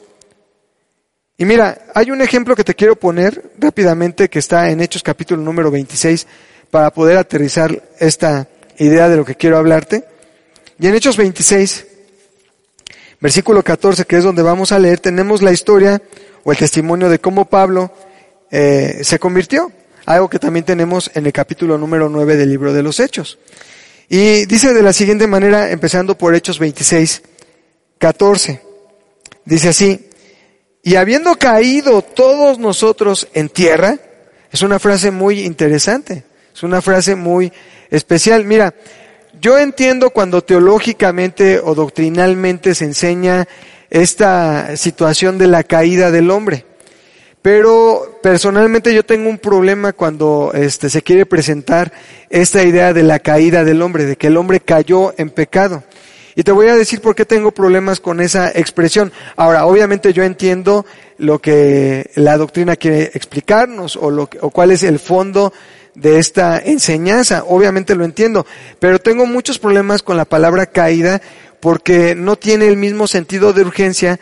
Y 1.37 1.45
mira, 1.45 1.77
hay 1.93 2.09
un 2.09 2.23
ejemplo 2.23 2.55
que 2.55 2.63
te 2.63 2.73
quiero 2.73 2.95
poner 2.95 3.51
rápidamente 3.59 4.29
que 4.29 4.39
está 4.39 4.71
en 4.71 4.81
Hechos 4.81 5.03
capítulo 5.03 5.43
número 5.43 5.69
26 5.69 6.25
para 6.71 6.91
poder 6.91 7.19
aterrizar 7.19 7.83
esta 7.99 8.47
idea 8.79 9.07
de 9.09 9.17
lo 9.17 9.23
que 9.23 9.35
quiero 9.35 9.55
hablarte. 9.59 10.05
Y 10.79 10.87
en 10.87 10.95
Hechos 10.95 11.17
26, 11.17 11.85
versículo 13.19 13.61
14, 13.61 14.05
que 14.05 14.15
es 14.15 14.23
donde 14.23 14.41
vamos 14.41 14.71
a 14.71 14.79
leer, 14.79 14.99
tenemos 14.99 15.41
la 15.41 15.51
historia 15.51 16.01
o 16.43 16.53
el 16.53 16.57
testimonio 16.57 17.09
de 17.09 17.19
cómo 17.19 17.45
Pablo 17.45 17.91
eh, 18.49 18.99
se 19.03 19.19
convirtió. 19.19 19.73
Algo 20.05 20.29
que 20.29 20.39
también 20.39 20.65
tenemos 20.65 21.11
en 21.13 21.25
el 21.25 21.33
capítulo 21.33 21.77
número 21.77 22.07
9 22.07 22.37
del 22.37 22.49
libro 22.49 22.71
de 22.71 22.81
los 22.81 23.01
Hechos. 23.01 23.39
Y 24.07 24.45
dice 24.45 24.73
de 24.73 24.81
la 24.81 24.93
siguiente 24.93 25.27
manera, 25.27 25.69
empezando 25.69 26.17
por 26.17 26.33
Hechos 26.33 26.59
26, 26.59 27.23
14. 27.97 28.61
Dice 29.43 29.69
así, 29.69 30.09
y 30.81 30.95
habiendo 30.95 31.35
caído 31.35 32.01
todos 32.01 32.57
nosotros 32.57 33.27
en 33.33 33.49
tierra, 33.49 33.97
es 34.49 34.61
una 34.61 34.79
frase 34.79 35.11
muy 35.11 35.41
interesante, 35.41 36.23
es 36.55 36.63
una 36.63 36.81
frase 36.81 37.15
muy 37.15 37.51
especial. 37.89 38.45
Mira, 38.45 38.73
yo 39.41 39.57
entiendo 39.57 40.09
cuando 40.09 40.43
teológicamente 40.43 41.59
o 41.59 41.75
doctrinalmente 41.75 42.75
se 42.75 42.85
enseña 42.85 43.47
esta 43.89 44.75
situación 44.75 45.37
de 45.37 45.47
la 45.47 45.63
caída 45.63 46.11
del 46.11 46.29
hombre. 46.31 46.65
Pero 47.41 48.19
personalmente 48.21 48.93
yo 48.93 49.05
tengo 49.05 49.29
un 49.29 49.37
problema 49.37 49.93
cuando 49.93 50.51
este, 50.53 50.89
se 50.89 51.01
quiere 51.01 51.25
presentar 51.25 51.93
esta 52.29 52.63
idea 52.63 52.91
de 52.93 53.03
la 53.03 53.19
caída 53.19 53.63
del 53.63 53.81
hombre, 53.81 54.05
de 54.05 54.17
que 54.17 54.27
el 54.27 54.35
hombre 54.35 54.59
cayó 54.59 55.13
en 55.17 55.29
pecado. 55.29 55.83
Y 56.35 56.43
te 56.43 56.51
voy 56.51 56.67
a 56.67 56.75
decir 56.75 57.01
por 57.01 57.15
qué 57.15 57.25
tengo 57.25 57.51
problemas 57.51 57.99
con 57.99 58.19
esa 58.19 58.49
expresión. 58.49 59.11
Ahora, 59.37 59.65
obviamente 59.65 60.11
yo 60.13 60.23
entiendo 60.23 60.85
lo 61.17 61.39
que 61.39 62.11
la 62.15 62.37
doctrina 62.37 62.75
quiere 62.75 63.11
explicarnos 63.13 63.95
o, 63.95 64.11
lo 64.11 64.29
o 64.41 64.49
cuál 64.49 64.71
es 64.71 64.83
el 64.83 64.99
fondo 64.99 65.53
de 65.95 66.19
esta 66.19 66.59
enseñanza. 66.59 67.43
Obviamente 67.47 67.95
lo 67.95 68.05
entiendo, 68.05 68.45
pero 68.79 68.99
tengo 68.99 69.25
muchos 69.25 69.59
problemas 69.59 70.03
con 70.03 70.17
la 70.17 70.25
palabra 70.25 70.65
caída 70.65 71.21
porque 71.59 72.15
no 72.15 72.37
tiene 72.37 72.67
el 72.67 72.77
mismo 72.77 73.07
sentido 73.07 73.53
de 73.53 73.61
urgencia 73.61 74.19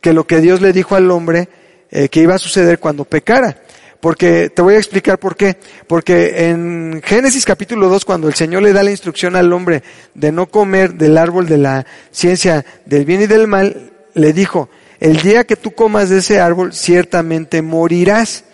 que 0.00 0.12
lo 0.12 0.26
que 0.26 0.40
Dios 0.40 0.60
le 0.60 0.72
dijo 0.72 0.96
al 0.96 1.10
hombre 1.10 1.48
eh, 1.90 2.08
que 2.08 2.20
iba 2.20 2.34
a 2.34 2.38
suceder 2.38 2.78
cuando 2.78 3.04
pecara. 3.04 3.62
Porque 4.00 4.50
te 4.50 4.60
voy 4.60 4.74
a 4.74 4.78
explicar 4.78 5.18
por 5.18 5.34
qué. 5.34 5.56
Porque 5.86 6.48
en 6.48 7.00
Génesis 7.02 7.46
capítulo 7.46 7.88
2, 7.88 8.04
cuando 8.04 8.28
el 8.28 8.34
Señor 8.34 8.62
le 8.62 8.74
da 8.74 8.82
la 8.82 8.90
instrucción 8.90 9.34
al 9.34 9.50
hombre 9.50 9.82
de 10.12 10.30
no 10.30 10.46
comer 10.46 10.92
del 10.94 11.16
árbol 11.16 11.46
de 11.46 11.56
la 11.56 11.86
ciencia 12.10 12.66
del 12.84 13.06
bien 13.06 13.22
y 13.22 13.26
del 13.26 13.46
mal, 13.46 13.92
le 14.12 14.34
dijo, 14.34 14.68
el 15.00 15.22
día 15.22 15.44
que 15.44 15.56
tú 15.56 15.70
comas 15.70 16.10
de 16.10 16.18
ese 16.18 16.38
árbol, 16.38 16.74
ciertamente 16.74 17.62
morirás. 17.62 18.44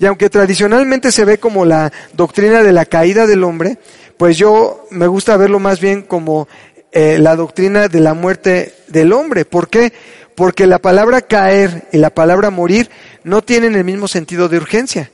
Y 0.00 0.06
aunque 0.06 0.30
tradicionalmente 0.30 1.12
se 1.12 1.26
ve 1.26 1.38
como 1.38 1.66
la 1.66 1.92
doctrina 2.14 2.62
de 2.62 2.72
la 2.72 2.86
caída 2.86 3.26
del 3.26 3.44
hombre, 3.44 3.78
pues 4.16 4.38
yo 4.38 4.86
me 4.90 5.06
gusta 5.06 5.36
verlo 5.36 5.58
más 5.58 5.78
bien 5.78 6.00
como 6.00 6.48
eh, 6.90 7.18
la 7.20 7.36
doctrina 7.36 7.86
de 7.86 8.00
la 8.00 8.14
muerte 8.14 8.74
del 8.88 9.12
hombre. 9.12 9.44
¿Por 9.44 9.68
qué? 9.68 9.92
Porque 10.34 10.66
la 10.66 10.78
palabra 10.78 11.20
caer 11.20 11.86
y 11.92 11.98
la 11.98 12.08
palabra 12.08 12.48
morir 12.48 12.88
no 13.24 13.42
tienen 13.42 13.76
el 13.76 13.84
mismo 13.84 14.08
sentido 14.08 14.48
de 14.48 14.56
urgencia. 14.56 15.10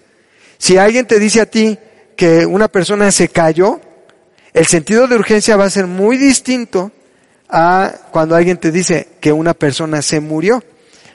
Si 0.57 0.79
alguien 0.79 1.05
te 1.05 1.19
dice 1.19 1.41
a 1.41 1.47
ti 1.47 1.77
que 2.15 2.47
una 2.47 2.69
persona 2.69 3.11
se 3.11 3.29
cayó, 3.29 3.81
el 4.55 4.67
sentido 4.67 5.09
de 5.09 5.17
urgencia 5.17 5.57
va 5.57 5.65
a 5.65 5.71
ser 5.71 5.89
muy 5.89 6.17
distinto 6.17 6.93
a 7.49 7.93
cuando 8.13 8.37
alguien 8.37 8.57
te 8.57 8.71
dice 8.71 9.09
que 9.21 9.33
una 9.33 9.53
persona 9.53 10.01
se 10.01 10.21
murió. 10.21 10.63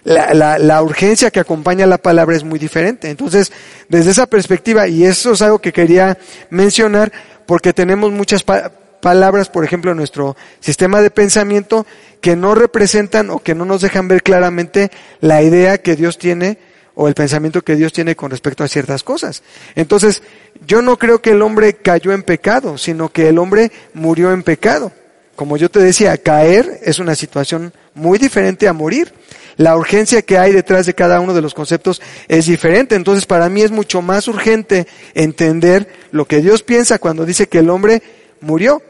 La, 0.04 0.34
la, 0.34 0.58
la, 0.58 0.82
urgencia 0.82 1.30
que 1.30 1.40
acompaña 1.40 1.86
la 1.86 2.00
palabra 2.00 2.36
es 2.36 2.44
muy 2.44 2.58
diferente. 2.58 3.10
Entonces, 3.10 3.52
desde 3.88 4.12
esa 4.12 4.26
perspectiva, 4.26 4.88
y 4.88 5.06
eso 5.06 5.34
es 5.34 5.42
algo 5.42 5.60
que 5.60 5.72
quería 5.72 6.18
mencionar, 6.50 7.12
porque 7.46 7.74
tenemos 7.74 8.12
muchas 8.12 8.44
pa 8.44 8.72
palabras, 9.02 9.50
por 9.50 9.66
ejemplo, 9.66 9.92
en 9.92 9.98
nuestro 9.98 10.38
sistema 10.60 11.02
de 11.02 11.10
pensamiento, 11.10 11.86
que 12.22 12.36
no 12.36 12.56
representan 12.56 13.32
o 13.32 13.40
que 13.40 13.56
no 13.56 13.66
nos 13.66 13.82
dejan 13.82 14.08
ver 14.08 14.22
claramente 14.22 14.92
la 15.22 15.42
idea 15.42 15.80
que 15.80 15.96
Dios 15.96 16.18
tiene 16.18 16.60
o 16.94 17.08
el 17.08 17.16
pensamiento 17.16 17.64
que 17.64 17.76
Dios 17.76 17.94
tiene 17.94 18.16
con 18.16 18.32
respecto 18.32 18.64
a 18.64 18.68
ciertas 18.68 19.04
cosas. 19.04 19.44
Entonces, 19.76 20.22
yo 20.66 20.82
no 20.82 20.98
creo 20.98 21.22
que 21.22 21.32
el 21.32 21.42
hombre 21.42 21.74
cayó 21.74 22.12
en 22.12 22.24
pecado, 22.24 22.78
sino 22.78 23.10
que 23.10 23.28
el 23.30 23.40
hombre 23.40 23.72
murió 23.94 24.32
en 24.32 24.44
pecado. 24.44 24.92
Como 25.36 25.58
yo 25.58 25.70
te 25.70 25.80
decía, 25.80 26.18
caer 26.18 26.80
es 26.84 27.00
una 27.00 27.16
situación 27.16 27.74
muy 27.94 28.18
diferente 28.18 28.68
a 28.68 28.74
morir. 28.74 29.14
La 29.58 29.76
urgencia 29.78 30.22
que 30.22 30.38
hay 30.38 30.54
detrás 30.54 30.86
de 30.86 30.96
cada 30.96 31.20
uno 31.20 31.34
de 31.34 31.42
los 31.42 31.54
conceptos 31.54 32.02
es 32.28 32.46
diferente. 32.46 32.96
Entonces, 32.96 33.26
para 33.26 33.50
mí 33.50 33.62
es 33.62 33.72
mucho 33.72 34.02
más 34.02 34.28
urgente 34.28 34.88
entender 35.14 35.88
lo 36.12 36.26
que 36.26 36.42
Dios 36.42 36.64
piensa 36.64 37.00
cuando 37.00 37.26
dice 37.26 37.48
que 37.48 37.60
el 37.60 37.70
hombre 37.70 38.02
murió. 38.40 38.82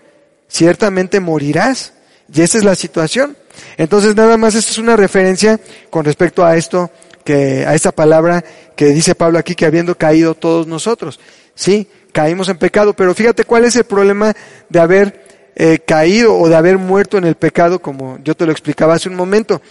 Ciertamente 0.47 1.19
morirás. 1.19 1.93
Y 2.33 2.41
esa 2.41 2.57
es 2.57 2.63
la 2.63 2.75
situación. 2.75 3.35
Entonces, 3.77 4.15
nada 4.15 4.37
más, 4.37 4.55
esta 4.55 4.71
es 4.71 4.77
una 4.77 4.95
referencia 4.95 5.59
con 5.89 6.05
respecto 6.05 6.45
a 6.45 6.55
esto 6.55 6.91
que 7.23 7.65
a 7.65 7.75
esta 7.75 7.91
palabra 7.91 8.43
que 8.75 8.87
dice 8.87 9.15
Pablo 9.15 9.37
aquí 9.37 9.55
que 9.55 9.65
habiendo 9.65 9.97
caído 9.97 10.35
todos 10.35 10.67
nosotros. 10.67 11.19
Sí, 11.55 11.87
caímos 12.11 12.49
en 12.49 12.57
pecado, 12.57 12.93
pero 12.93 13.13
fíjate 13.13 13.43
cuál 13.43 13.65
es 13.65 13.75
el 13.75 13.83
problema 13.83 14.33
de 14.69 14.79
haber 14.79 15.20
eh, 15.63 15.77
caído 15.77 16.35
o 16.35 16.49
de 16.49 16.55
haber 16.55 16.79
muerto 16.79 17.19
en 17.19 17.23
el 17.23 17.35
pecado, 17.35 17.79
como 17.79 18.17
yo 18.23 18.35
te 18.35 18.47
lo 18.47 18.51
explicaba 18.51 18.95
hace 18.95 19.09
un 19.09 19.13
momento. 19.13 19.61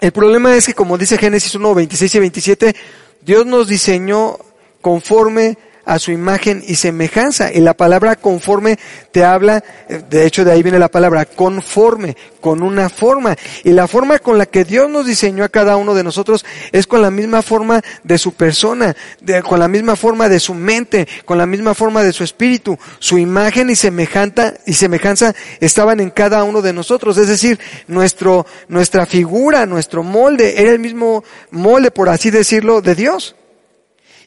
El 0.00 0.10
problema 0.10 0.56
es 0.56 0.64
que, 0.64 0.72
como 0.72 0.96
dice 0.96 1.18
Génesis 1.18 1.54
1, 1.54 1.74
26 1.74 2.14
y 2.14 2.18
27, 2.18 2.76
Dios 3.20 3.44
nos 3.44 3.68
diseñó 3.68 4.38
conforme 4.80 5.58
a 5.84 5.98
su 5.98 6.12
imagen 6.12 6.62
y 6.66 6.76
semejanza. 6.76 7.52
Y 7.52 7.60
la 7.60 7.74
palabra 7.74 8.16
conforme 8.16 8.78
te 9.10 9.24
habla, 9.24 9.62
de 10.10 10.26
hecho 10.26 10.44
de 10.44 10.52
ahí 10.52 10.62
viene 10.62 10.78
la 10.78 10.88
palabra 10.88 11.24
conforme, 11.24 12.16
con 12.40 12.62
una 12.62 12.88
forma. 12.88 13.36
Y 13.64 13.70
la 13.70 13.88
forma 13.88 14.18
con 14.18 14.38
la 14.38 14.46
que 14.46 14.64
Dios 14.64 14.90
nos 14.90 15.06
diseñó 15.06 15.44
a 15.44 15.48
cada 15.48 15.76
uno 15.76 15.94
de 15.94 16.04
nosotros 16.04 16.44
es 16.72 16.86
con 16.86 17.02
la 17.02 17.10
misma 17.10 17.42
forma 17.42 17.82
de 18.02 18.18
su 18.18 18.32
persona, 18.32 18.96
de, 19.20 19.42
con 19.42 19.58
la 19.58 19.68
misma 19.68 19.96
forma 19.96 20.28
de 20.28 20.40
su 20.40 20.54
mente, 20.54 21.06
con 21.24 21.38
la 21.38 21.46
misma 21.46 21.74
forma 21.74 22.02
de 22.02 22.12
su 22.12 22.24
espíritu. 22.24 22.78
Su 22.98 23.18
imagen 23.18 23.70
y 23.70 23.76
semejanza, 23.76 24.54
y 24.66 24.74
semejanza 24.74 25.34
estaban 25.60 26.00
en 26.00 26.10
cada 26.10 26.44
uno 26.44 26.62
de 26.62 26.72
nosotros. 26.72 27.18
Es 27.18 27.28
decir, 27.28 27.58
nuestro, 27.88 28.46
nuestra 28.68 29.06
figura, 29.06 29.66
nuestro 29.66 30.02
molde, 30.02 30.60
era 30.60 30.70
el 30.70 30.78
mismo 30.78 31.24
molde, 31.50 31.90
por 31.90 32.08
así 32.08 32.30
decirlo, 32.30 32.80
de 32.80 32.94
Dios. 32.94 33.36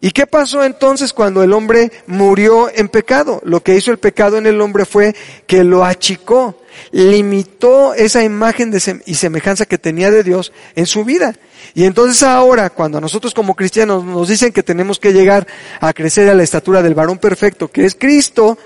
¿Y 0.05 0.11
qué 0.11 0.27
pasó 0.27 0.63
entonces 0.63 1.13
cuando 1.13 1.41
el 1.41 1.51
hombre 1.51 1.91
murió 2.05 2.69
en 2.71 2.89
pecado? 2.89 3.41
Lo 3.43 3.63
que 3.63 3.75
hizo 3.75 3.89
el 3.89 3.97
pecado 3.97 4.37
en 4.37 4.45
el 4.45 4.61
hombre 4.61 4.85
fue 4.85 5.15
que 5.47 5.63
lo 5.63 5.83
achicó, 5.83 6.61
limitó 6.91 7.95
esa 7.95 8.23
imagen 8.23 8.69
de 8.69 9.01
y 9.07 9.15
semejanza 9.15 9.65
que 9.65 9.79
tenía 9.79 10.11
de 10.11 10.21
Dios 10.21 10.53
en 10.75 10.85
su 10.85 11.05
vida. 11.05 11.33
Y 11.73 11.85
entonces 11.85 12.21
ahora, 12.21 12.69
cuando 12.69 13.01
nosotros 13.01 13.33
como 13.33 13.55
cristianos 13.55 14.03
nos 14.03 14.27
dicen 14.29 14.53
que 14.53 14.61
tenemos 14.61 14.99
que 14.99 15.11
llegar 15.11 15.47
a 15.79 15.91
crecer 15.91 16.29
a 16.29 16.35
la 16.35 16.43
estatura 16.43 16.83
del 16.83 16.93
varón 16.93 17.17
perfecto, 17.17 17.71
que 17.71 17.85
es 17.85 17.95
Cristo, 17.95 18.59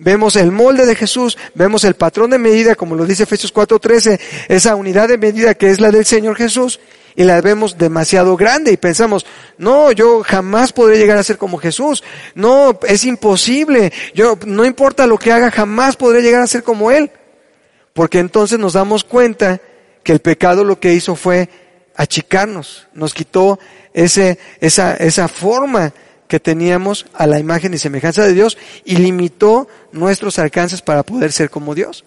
vemos 0.00 0.34
el 0.34 0.50
molde 0.50 0.86
de 0.86 0.96
Jesús, 0.96 1.38
vemos 1.54 1.84
el 1.84 1.94
patrón 1.94 2.30
de 2.30 2.38
medida, 2.38 2.74
como 2.74 2.96
lo 2.96 3.06
dice 3.06 3.22
Efesios 3.22 3.52
4:13, 3.54 4.18
esa 4.48 4.74
unidad 4.74 5.08
de 5.08 5.18
medida 5.18 5.54
que 5.54 5.70
es 5.70 5.80
la 5.80 5.92
del 5.92 6.04
Señor 6.04 6.36
Jesús, 6.36 6.80
y 7.16 7.24
la 7.24 7.40
vemos 7.40 7.76
demasiado 7.76 8.36
grande 8.36 8.72
y 8.72 8.76
pensamos, 8.76 9.26
no, 9.58 9.92
yo 9.92 10.22
jamás 10.22 10.72
podré 10.72 10.96
llegar 10.96 11.18
a 11.18 11.22
ser 11.22 11.38
como 11.38 11.58
Jesús. 11.58 12.02
No, 12.34 12.78
es 12.86 13.04
imposible. 13.04 13.92
Yo, 14.14 14.38
no 14.46 14.64
importa 14.64 15.06
lo 15.06 15.18
que 15.18 15.32
haga, 15.32 15.50
jamás 15.50 15.96
podré 15.96 16.22
llegar 16.22 16.40
a 16.40 16.46
ser 16.46 16.62
como 16.62 16.90
Él. 16.90 17.10
Porque 17.92 18.20
entonces 18.20 18.58
nos 18.58 18.74
damos 18.74 19.02
cuenta 19.02 19.60
que 20.04 20.12
el 20.12 20.20
pecado 20.20 20.64
lo 20.64 20.78
que 20.78 20.94
hizo 20.94 21.16
fue 21.16 21.48
achicarnos, 21.96 22.86
nos 22.94 23.12
quitó 23.12 23.58
ese, 23.92 24.38
esa, 24.60 24.94
esa 24.94 25.28
forma 25.28 25.92
que 26.30 26.38
teníamos 26.40 27.06
a 27.12 27.26
la 27.26 27.40
imagen 27.40 27.74
y 27.74 27.78
semejanza 27.78 28.24
de 28.24 28.32
Dios 28.32 28.56
y 28.84 28.96
limitó 28.96 29.66
nuestros 29.90 30.38
alcances 30.38 30.80
para 30.80 31.02
poder 31.02 31.32
ser 31.32 31.50
como 31.50 31.74
Dios. 31.74 32.04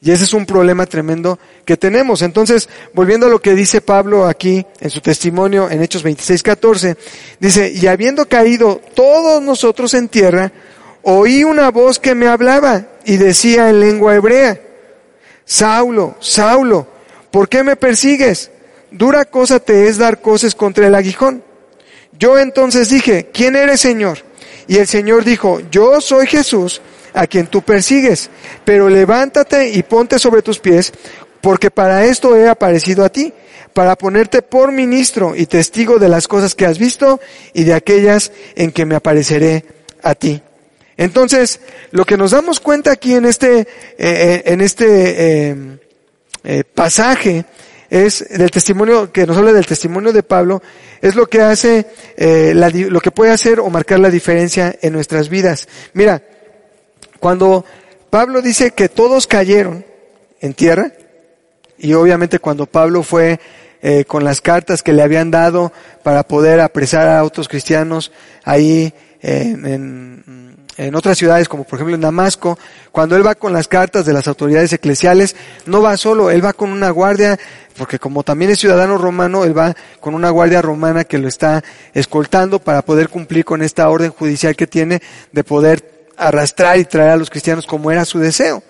Y 0.00 0.12
ese 0.12 0.22
es 0.22 0.32
un 0.32 0.46
problema 0.46 0.86
tremendo 0.86 1.38
que 1.64 1.76
tenemos. 1.76 2.22
Entonces, 2.22 2.68
volviendo 2.94 3.26
a 3.26 3.28
lo 3.28 3.42
que 3.42 3.56
dice 3.56 3.80
Pablo 3.80 4.26
aquí 4.26 4.64
en 4.78 4.88
su 4.88 5.00
testimonio 5.00 5.68
en 5.68 5.82
Hechos 5.82 6.04
26, 6.04 6.44
14, 6.44 6.96
dice, 7.40 7.72
y 7.74 7.88
habiendo 7.88 8.26
caído 8.26 8.80
todos 8.94 9.42
nosotros 9.42 9.94
en 9.94 10.08
tierra, 10.08 10.52
oí 11.02 11.42
una 11.42 11.72
voz 11.72 11.98
que 11.98 12.14
me 12.14 12.28
hablaba 12.28 12.86
y 13.04 13.16
decía 13.16 13.68
en 13.68 13.80
lengua 13.80 14.14
hebrea, 14.14 14.60
Saulo, 15.44 16.14
Saulo, 16.20 16.86
¿por 17.32 17.48
qué 17.48 17.64
me 17.64 17.74
persigues? 17.74 18.52
Dura 18.92 19.24
cosa 19.24 19.58
te 19.58 19.88
es 19.88 19.98
dar 19.98 20.20
cosas 20.20 20.54
contra 20.54 20.86
el 20.86 20.94
aguijón. 20.94 21.49
Yo 22.20 22.38
entonces 22.38 22.90
dije, 22.90 23.30
¿quién 23.32 23.56
eres 23.56 23.80
Señor? 23.80 24.18
Y 24.68 24.76
el 24.76 24.86
Señor 24.86 25.24
dijo, 25.24 25.62
yo 25.70 26.02
soy 26.02 26.26
Jesús 26.26 26.82
a 27.14 27.26
quien 27.26 27.46
tú 27.46 27.62
persigues, 27.62 28.28
pero 28.62 28.90
levántate 28.90 29.70
y 29.70 29.82
ponte 29.82 30.18
sobre 30.18 30.42
tus 30.42 30.58
pies, 30.58 30.92
porque 31.40 31.70
para 31.70 32.04
esto 32.04 32.36
he 32.36 32.46
aparecido 32.46 33.06
a 33.06 33.08
ti, 33.08 33.32
para 33.72 33.96
ponerte 33.96 34.42
por 34.42 34.70
ministro 34.70 35.34
y 35.34 35.46
testigo 35.46 35.98
de 35.98 36.10
las 36.10 36.28
cosas 36.28 36.54
que 36.54 36.66
has 36.66 36.78
visto 36.78 37.20
y 37.54 37.64
de 37.64 37.72
aquellas 37.72 38.32
en 38.54 38.70
que 38.70 38.84
me 38.84 38.96
apareceré 38.96 39.64
a 40.02 40.14
ti. 40.14 40.42
Entonces, 40.98 41.60
lo 41.90 42.04
que 42.04 42.18
nos 42.18 42.32
damos 42.32 42.60
cuenta 42.60 42.92
aquí 42.92 43.14
en 43.14 43.24
este, 43.24 43.60
eh, 43.60 43.66
eh, 43.96 44.42
en 44.44 44.60
este 44.60 45.56
eh, 46.44 46.64
pasaje 46.74 47.46
es 47.90 48.26
del 48.30 48.50
testimonio 48.50 49.12
que 49.12 49.26
nos 49.26 49.36
habla 49.36 49.52
del 49.52 49.66
testimonio 49.66 50.12
de 50.12 50.22
Pablo, 50.22 50.62
es 51.02 51.14
lo 51.16 51.26
que 51.26 51.42
hace, 51.42 51.86
lo 52.16 53.00
que 53.00 53.10
puede 53.10 53.32
hacer 53.32 53.60
o 53.60 53.68
marcar 53.68 53.98
la 53.98 54.10
diferencia 54.10 54.74
en 54.80 54.92
nuestras 54.92 55.28
vidas. 55.28 55.68
Mira, 55.92 56.22
cuando 57.18 57.64
Pablo 58.08 58.42
dice 58.42 58.70
que 58.70 58.88
todos 58.88 59.26
cayeron 59.26 59.84
en 60.40 60.54
tierra, 60.54 60.92
y 61.78 61.94
obviamente 61.94 62.38
cuando 62.38 62.66
Pablo 62.66 63.02
fue 63.02 63.40
eh, 63.82 64.04
con 64.04 64.24
las 64.24 64.40
cartas 64.40 64.82
que 64.82 64.92
le 64.92 65.02
habían 65.02 65.30
dado 65.30 65.72
para 66.02 66.22
poder 66.22 66.60
apresar 66.60 67.08
a 67.08 67.24
otros 67.24 67.48
cristianos 67.48 68.12
ahí 68.44 68.92
eh, 69.22 69.56
en, 69.64 70.59
en 70.76 70.94
otras 70.94 71.18
ciudades, 71.18 71.48
como 71.48 71.64
por 71.64 71.78
ejemplo 71.78 71.94
en 71.94 72.00
Damasco, 72.00 72.58
cuando 72.92 73.16
él 73.16 73.26
va 73.26 73.34
con 73.34 73.52
las 73.52 73.68
cartas 73.68 74.06
de 74.06 74.12
las 74.12 74.28
autoridades 74.28 74.72
eclesiales, 74.72 75.36
no 75.66 75.82
va 75.82 75.96
solo, 75.96 76.30
él 76.30 76.44
va 76.44 76.52
con 76.52 76.70
una 76.70 76.90
guardia, 76.90 77.38
porque 77.76 77.98
como 77.98 78.22
también 78.22 78.50
es 78.50 78.58
ciudadano 78.58 78.96
romano, 78.98 79.44
él 79.44 79.56
va 79.56 79.74
con 80.00 80.14
una 80.14 80.30
guardia 80.30 80.62
romana 80.62 81.04
que 81.04 81.18
lo 81.18 81.28
está 81.28 81.62
escoltando 81.92 82.58
para 82.58 82.82
poder 82.82 83.08
cumplir 83.08 83.44
con 83.44 83.62
esta 83.62 83.88
orden 83.88 84.10
judicial 84.10 84.56
que 84.56 84.66
tiene 84.66 85.02
de 85.32 85.44
poder 85.44 86.08
arrastrar 86.16 86.78
y 86.78 86.84
traer 86.84 87.10
a 87.10 87.16
los 87.16 87.30
cristianos 87.30 87.66
como 87.66 87.90
era 87.90 88.04
su 88.04 88.18
deseo. 88.18 88.62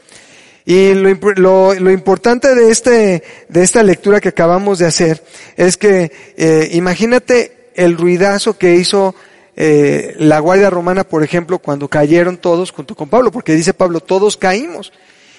Y 0.64 0.94
lo, 0.94 1.74
lo, 1.74 1.90
importante 1.90 2.54
de, 2.54 2.70
este, 2.70 3.22
de 3.48 3.62
esta 3.62 3.82
lectura 3.82 4.20
que 4.20 4.28
acabamos 4.28 4.78
de 4.78 4.86
hacer 4.86 5.22
es 5.56 5.76
que 5.76 6.12
eh, 6.36 6.68
imagínate 6.72 7.70
el 7.74 7.96
ruidazo 7.96 8.56
que 8.58 8.76
hizo 8.76 9.14
eh, 9.62 10.14
la 10.16 10.38
Guardia 10.38 10.70
Romana, 10.70 11.04
por 11.04 11.22
ejemplo, 11.22 11.58
cuando 11.58 11.86
cayeron 11.86 12.38
todos 12.38 12.70
junto 12.70 12.94
con 12.94 13.10
Pablo, 13.10 13.30
porque 13.30 13.52
dice 13.52 13.74
Pablo, 13.74 14.00
todos 14.00 14.38
caímos. 14.38 14.90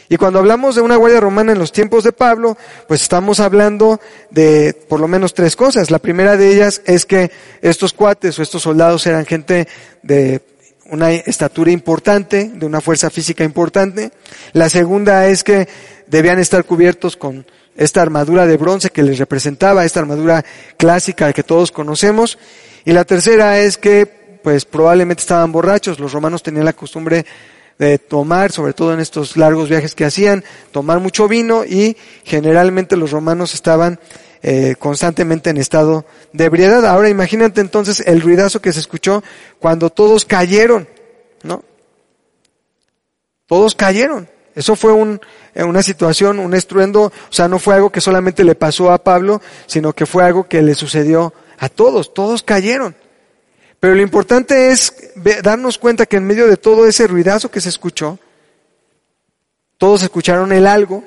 Y 0.09 0.17
cuando 0.17 0.37
hablamos 0.37 0.75
de 0.75 0.81
una 0.81 0.95
Guardia 0.95 1.19
Romana 1.19 1.53
en 1.53 1.57
los 1.57 1.71
tiempos 1.71 2.03
de 2.03 2.11
Pablo, 2.11 2.55
pues 2.87 3.01
estamos 3.01 3.39
hablando 3.39 3.99
de 4.29 4.75
por 4.87 4.99
lo 4.99 5.07
menos 5.07 5.33
tres 5.33 5.55
cosas. 5.55 5.89
La 5.89 5.97
primera 5.97 6.37
de 6.37 6.53
ellas 6.53 6.83
es 6.85 7.07
que 7.07 7.31
estos 7.63 7.93
cuates 7.93 8.37
o 8.37 8.43
estos 8.43 8.61
soldados 8.61 9.07
eran 9.07 9.25
gente 9.25 9.67
de 10.03 10.43
una 10.91 11.11
estatura 11.11 11.71
importante, 11.71 12.51
de 12.53 12.65
una 12.67 12.79
fuerza 12.79 13.09
física 13.09 13.43
importante. 13.43 14.11
La 14.53 14.69
segunda 14.69 15.25
es 15.25 15.43
que 15.43 15.67
debían 16.05 16.37
estar 16.37 16.63
cubiertos 16.63 17.17
con 17.17 17.47
esta 17.75 18.03
armadura 18.03 18.45
de 18.45 18.57
bronce 18.57 18.91
que 18.91 19.01
les 19.01 19.17
representaba, 19.17 19.83
esta 19.83 19.99
armadura 19.99 20.45
clásica 20.77 21.33
que 21.33 21.41
todos 21.41 21.71
conocemos. 21.71 22.37
Y 22.85 22.93
la 22.93 23.05
tercera 23.05 23.59
es 23.59 23.77
que, 23.77 24.05
pues 24.43 24.65
probablemente 24.65 25.21
estaban 25.21 25.51
borrachos. 25.51 25.99
Los 25.99 26.13
romanos 26.13 26.43
tenían 26.43 26.65
la 26.65 26.73
costumbre 26.73 27.25
de 27.77 27.97
tomar, 27.97 28.51
sobre 28.51 28.73
todo 28.73 28.93
en 28.93 28.99
estos 28.99 29.37
largos 29.37 29.69
viajes 29.69 29.95
que 29.95 30.05
hacían, 30.05 30.43
tomar 30.71 30.99
mucho 30.99 31.27
vino 31.27 31.65
y 31.65 31.97
generalmente 32.23 32.95
los 32.95 33.09
romanos 33.09 33.55
estaban 33.55 33.99
eh, 34.43 34.75
constantemente 34.77 35.49
en 35.49 35.57
estado 35.57 36.05
de 36.31 36.45
ebriedad. 36.45 36.85
Ahora 36.85 37.09
imagínate 37.09 37.59
entonces 37.61 38.03
el 38.05 38.21
ruidazo 38.21 38.61
que 38.61 38.73
se 38.73 38.79
escuchó 38.79 39.23
cuando 39.59 39.89
todos 39.89 40.25
cayeron, 40.25 40.87
¿no? 41.43 41.63
Todos 43.47 43.75
cayeron. 43.75 44.29
Eso 44.55 44.75
fue 44.75 44.91
un, 44.91 45.21
eh, 45.55 45.63
una 45.63 45.81
situación, 45.81 46.39
un 46.39 46.53
estruendo, 46.53 47.05
o 47.05 47.11
sea, 47.33 47.47
no 47.47 47.57
fue 47.57 47.75
algo 47.75 47.91
que 47.91 48.01
solamente 48.01 48.43
le 48.43 48.55
pasó 48.55 48.91
a 48.91 49.03
Pablo, 49.03 49.41
sino 49.65 49.93
que 49.93 50.05
fue 50.05 50.23
algo 50.23 50.47
que 50.47 50.61
le 50.61 50.75
sucedió 50.75 51.33
a 51.61 51.69
todos, 51.69 52.11
todos 52.15 52.41
cayeron. 52.41 52.95
Pero 53.79 53.93
lo 53.93 54.01
importante 54.01 54.71
es 54.71 55.11
darnos 55.43 55.77
cuenta 55.77 56.07
que 56.07 56.17
en 56.17 56.25
medio 56.25 56.47
de 56.47 56.57
todo 56.57 56.87
ese 56.87 57.05
ruidazo 57.05 57.51
que 57.51 57.61
se 57.61 57.69
escuchó, 57.69 58.17
todos 59.77 60.01
escucharon 60.01 60.51
el 60.51 60.65
algo, 60.65 61.03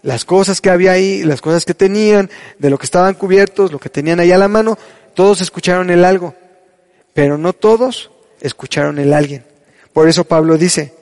las 0.00 0.24
cosas 0.24 0.62
que 0.62 0.70
había 0.70 0.92
ahí, 0.92 1.24
las 1.24 1.42
cosas 1.42 1.66
que 1.66 1.74
tenían, 1.74 2.30
de 2.58 2.70
lo 2.70 2.78
que 2.78 2.86
estaban 2.86 3.14
cubiertos, 3.14 3.70
lo 3.70 3.78
que 3.78 3.90
tenían 3.90 4.18
ahí 4.18 4.32
a 4.32 4.38
la 4.38 4.48
mano, 4.48 4.78
todos 5.12 5.42
escucharon 5.42 5.90
el 5.90 6.06
algo, 6.06 6.34
pero 7.12 7.36
no 7.36 7.52
todos 7.52 8.10
escucharon 8.40 8.98
el 8.98 9.12
alguien. 9.12 9.44
Por 9.92 10.08
eso 10.08 10.24
Pablo 10.24 10.56
dice, 10.56 10.94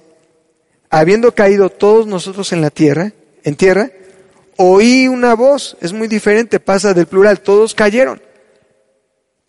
habiendo 0.91 1.33
caído 1.33 1.71
todos 1.71 2.09
nosotros 2.09 2.53
en 2.53 2.61
la 2.61 2.71
tierra, 2.71 3.13
en 3.45 3.55
tierra, 3.55 3.93
oí 4.57 5.07
una 5.07 5.35
voz, 5.35 5.77
es 5.81 5.93
muy 5.93 6.09
diferente, 6.09 6.59
pasa 6.59 6.93
del 6.93 7.07
plural, 7.07 7.41
todos 7.41 7.73
cayeron. 7.73 8.21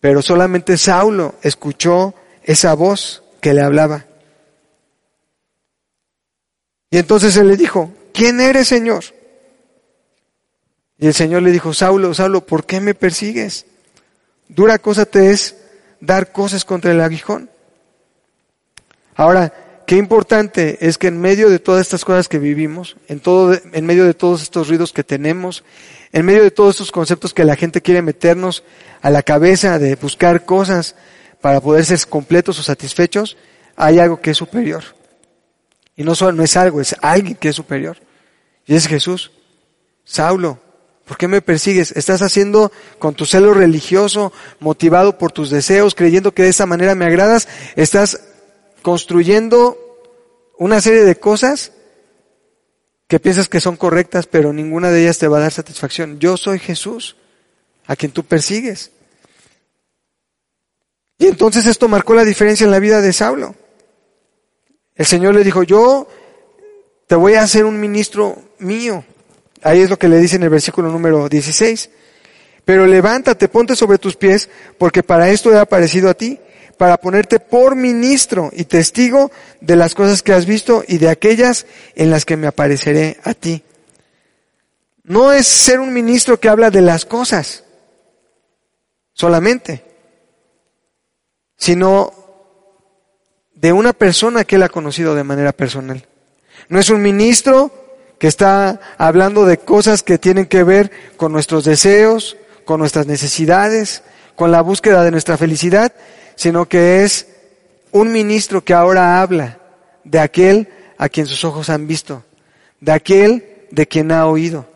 Pero 0.02 0.20
solamente 0.20 0.76
Saulo 0.78 1.36
escuchó 1.42 2.12
esa 2.42 2.74
voz 2.74 3.22
que 3.40 3.54
le 3.54 3.62
hablaba. 3.62 4.04
Y 6.90 6.98
entonces 6.98 7.36
él 7.36 7.46
le 7.46 7.56
dijo, 7.56 7.92
¿quién 8.12 8.40
eres, 8.40 8.66
Señor? 8.66 9.04
Y 10.98 11.06
el 11.06 11.14
Señor 11.14 11.42
le 11.42 11.52
dijo, 11.52 11.72
Saulo, 11.72 12.14
Saulo, 12.14 12.44
¿por 12.44 12.66
qué 12.66 12.80
me 12.80 12.94
persigues? 12.94 13.64
Dura 14.48 14.80
cosa 14.80 15.06
te 15.06 15.30
es 15.30 15.54
dar 16.00 16.32
cosas 16.32 16.64
contra 16.64 16.90
el 16.90 17.00
aguijón. 17.00 17.48
Ahora, 19.14 19.52
qué 19.86 19.96
importante 19.96 20.78
es 20.86 20.98
que 20.98 21.08
en 21.08 21.20
medio 21.20 21.50
de 21.50 21.58
todas 21.58 21.82
estas 21.82 22.04
cosas 22.04 22.28
que 22.28 22.38
vivimos, 22.38 22.96
en 23.08 23.20
todo, 23.20 23.56
en 23.72 23.86
medio 23.86 24.04
de 24.04 24.14
todos 24.14 24.42
estos 24.42 24.68
ruidos 24.68 24.92
que 24.92 25.04
tenemos, 25.04 25.64
en 26.12 26.26
medio 26.26 26.42
de 26.42 26.50
todos 26.50 26.76
estos 26.76 26.92
conceptos 26.92 27.34
que 27.34 27.44
la 27.44 27.56
gente 27.56 27.82
quiere 27.82 28.02
meternos 28.02 28.64
a 29.00 29.10
la 29.10 29.22
cabeza 29.22 29.78
de 29.78 29.94
buscar 29.96 30.44
cosas 30.44 30.94
para 31.40 31.60
poder 31.60 31.84
ser 31.84 31.98
completos 32.08 32.58
o 32.58 32.62
satisfechos, 32.62 33.36
hay 33.76 33.98
algo 33.98 34.20
que 34.20 34.30
es 34.30 34.36
superior. 34.36 34.84
Y 35.96 36.04
no 36.04 36.14
solo 36.14 36.32
no 36.32 36.42
es 36.42 36.56
algo, 36.56 36.80
es 36.80 36.96
alguien 37.00 37.36
que 37.36 37.48
es 37.48 37.56
superior. 37.56 37.98
Y 38.66 38.74
es 38.74 38.86
Jesús. 38.86 39.32
Saulo, 40.04 40.58
¿Por 41.04 41.16
qué 41.16 41.28
me 41.28 41.42
persigues? 41.42 41.92
Estás 41.92 42.22
haciendo 42.22 42.72
con 42.98 43.14
tu 43.14 43.26
celo 43.26 43.52
religioso, 43.52 44.32
motivado 44.60 45.18
por 45.18 45.32
tus 45.32 45.50
deseos, 45.50 45.94
creyendo 45.94 46.32
que 46.32 46.44
de 46.44 46.50
esa 46.50 46.64
manera 46.64 46.94
me 46.94 47.04
agradas, 47.04 47.48
estás 47.76 48.20
construyendo 48.82 49.78
una 50.58 50.80
serie 50.80 51.02
de 51.02 51.16
cosas 51.16 51.72
que 53.08 53.20
piensas 53.20 53.48
que 53.48 53.60
son 53.60 53.76
correctas, 53.76 54.26
pero 54.26 54.52
ninguna 54.52 54.90
de 54.90 55.02
ellas 55.02 55.18
te 55.18 55.28
va 55.28 55.38
a 55.38 55.42
dar 55.42 55.52
satisfacción. 55.52 56.18
Yo 56.18 56.36
soy 56.36 56.58
Jesús, 56.58 57.16
a 57.86 57.96
quien 57.96 58.12
tú 58.12 58.24
persigues. 58.24 58.90
Y 61.18 61.26
entonces 61.26 61.66
esto 61.66 61.88
marcó 61.88 62.14
la 62.14 62.24
diferencia 62.24 62.64
en 62.64 62.70
la 62.70 62.78
vida 62.78 63.00
de 63.00 63.12
Saulo. 63.12 63.54
El 64.94 65.06
Señor 65.06 65.34
le 65.34 65.44
dijo, 65.44 65.62
yo 65.62 66.08
te 67.06 67.14
voy 67.14 67.34
a 67.34 67.42
hacer 67.42 67.64
un 67.64 67.80
ministro 67.80 68.42
mío. 68.58 69.04
Ahí 69.62 69.80
es 69.80 69.90
lo 69.90 69.98
que 69.98 70.08
le 70.08 70.18
dice 70.18 70.36
en 70.36 70.42
el 70.44 70.50
versículo 70.50 70.90
número 70.90 71.28
16. 71.28 71.90
Pero 72.64 72.86
levántate, 72.86 73.48
ponte 73.48 73.76
sobre 73.76 73.98
tus 73.98 74.16
pies, 74.16 74.48
porque 74.78 75.02
para 75.02 75.28
esto 75.28 75.52
he 75.52 75.58
aparecido 75.58 76.08
a 76.08 76.14
ti, 76.14 76.40
para 76.82 76.96
ponerte 76.96 77.38
por 77.38 77.76
ministro 77.76 78.50
y 78.52 78.64
testigo 78.64 79.30
de 79.60 79.76
las 79.76 79.94
cosas 79.94 80.20
que 80.20 80.32
has 80.32 80.46
visto 80.46 80.82
y 80.88 80.98
de 80.98 81.10
aquellas 81.10 81.64
en 81.94 82.10
las 82.10 82.24
que 82.24 82.36
me 82.36 82.48
apareceré 82.48 83.18
a 83.22 83.34
ti. 83.34 83.62
No 85.04 85.30
es 85.30 85.46
ser 85.46 85.78
un 85.78 85.92
ministro 85.92 86.40
que 86.40 86.48
habla 86.48 86.72
de 86.72 86.82
las 86.82 87.04
cosas 87.04 87.62
solamente, 89.12 89.84
sino 91.56 92.12
de 93.54 93.72
una 93.72 93.92
persona 93.92 94.42
que 94.42 94.56
él 94.56 94.64
ha 94.64 94.68
conocido 94.68 95.14
de 95.14 95.22
manera 95.22 95.52
personal. 95.52 96.04
No 96.68 96.80
es 96.80 96.90
un 96.90 97.00
ministro 97.00 97.70
que 98.18 98.26
está 98.26 98.80
hablando 98.98 99.46
de 99.46 99.58
cosas 99.58 100.02
que 100.02 100.18
tienen 100.18 100.46
que 100.46 100.64
ver 100.64 100.90
con 101.16 101.30
nuestros 101.30 101.62
deseos, 101.62 102.36
con 102.64 102.80
nuestras 102.80 103.06
necesidades, 103.06 104.02
con 104.34 104.50
la 104.50 104.62
búsqueda 104.62 105.04
de 105.04 105.12
nuestra 105.12 105.36
felicidad, 105.36 105.92
sino 106.34 106.68
que 106.68 107.04
es 107.04 107.26
un 107.90 108.12
ministro 108.12 108.64
que 108.64 108.74
ahora 108.74 109.20
habla 109.20 109.58
de 110.04 110.18
aquel 110.18 110.68
a 110.98 111.08
quien 111.08 111.26
sus 111.26 111.44
ojos 111.44 111.70
han 111.70 111.86
visto, 111.86 112.24
de 112.80 112.92
aquel 112.92 113.44
de 113.70 113.86
quien 113.86 114.12
ha 114.12 114.26
oído, 114.26 114.68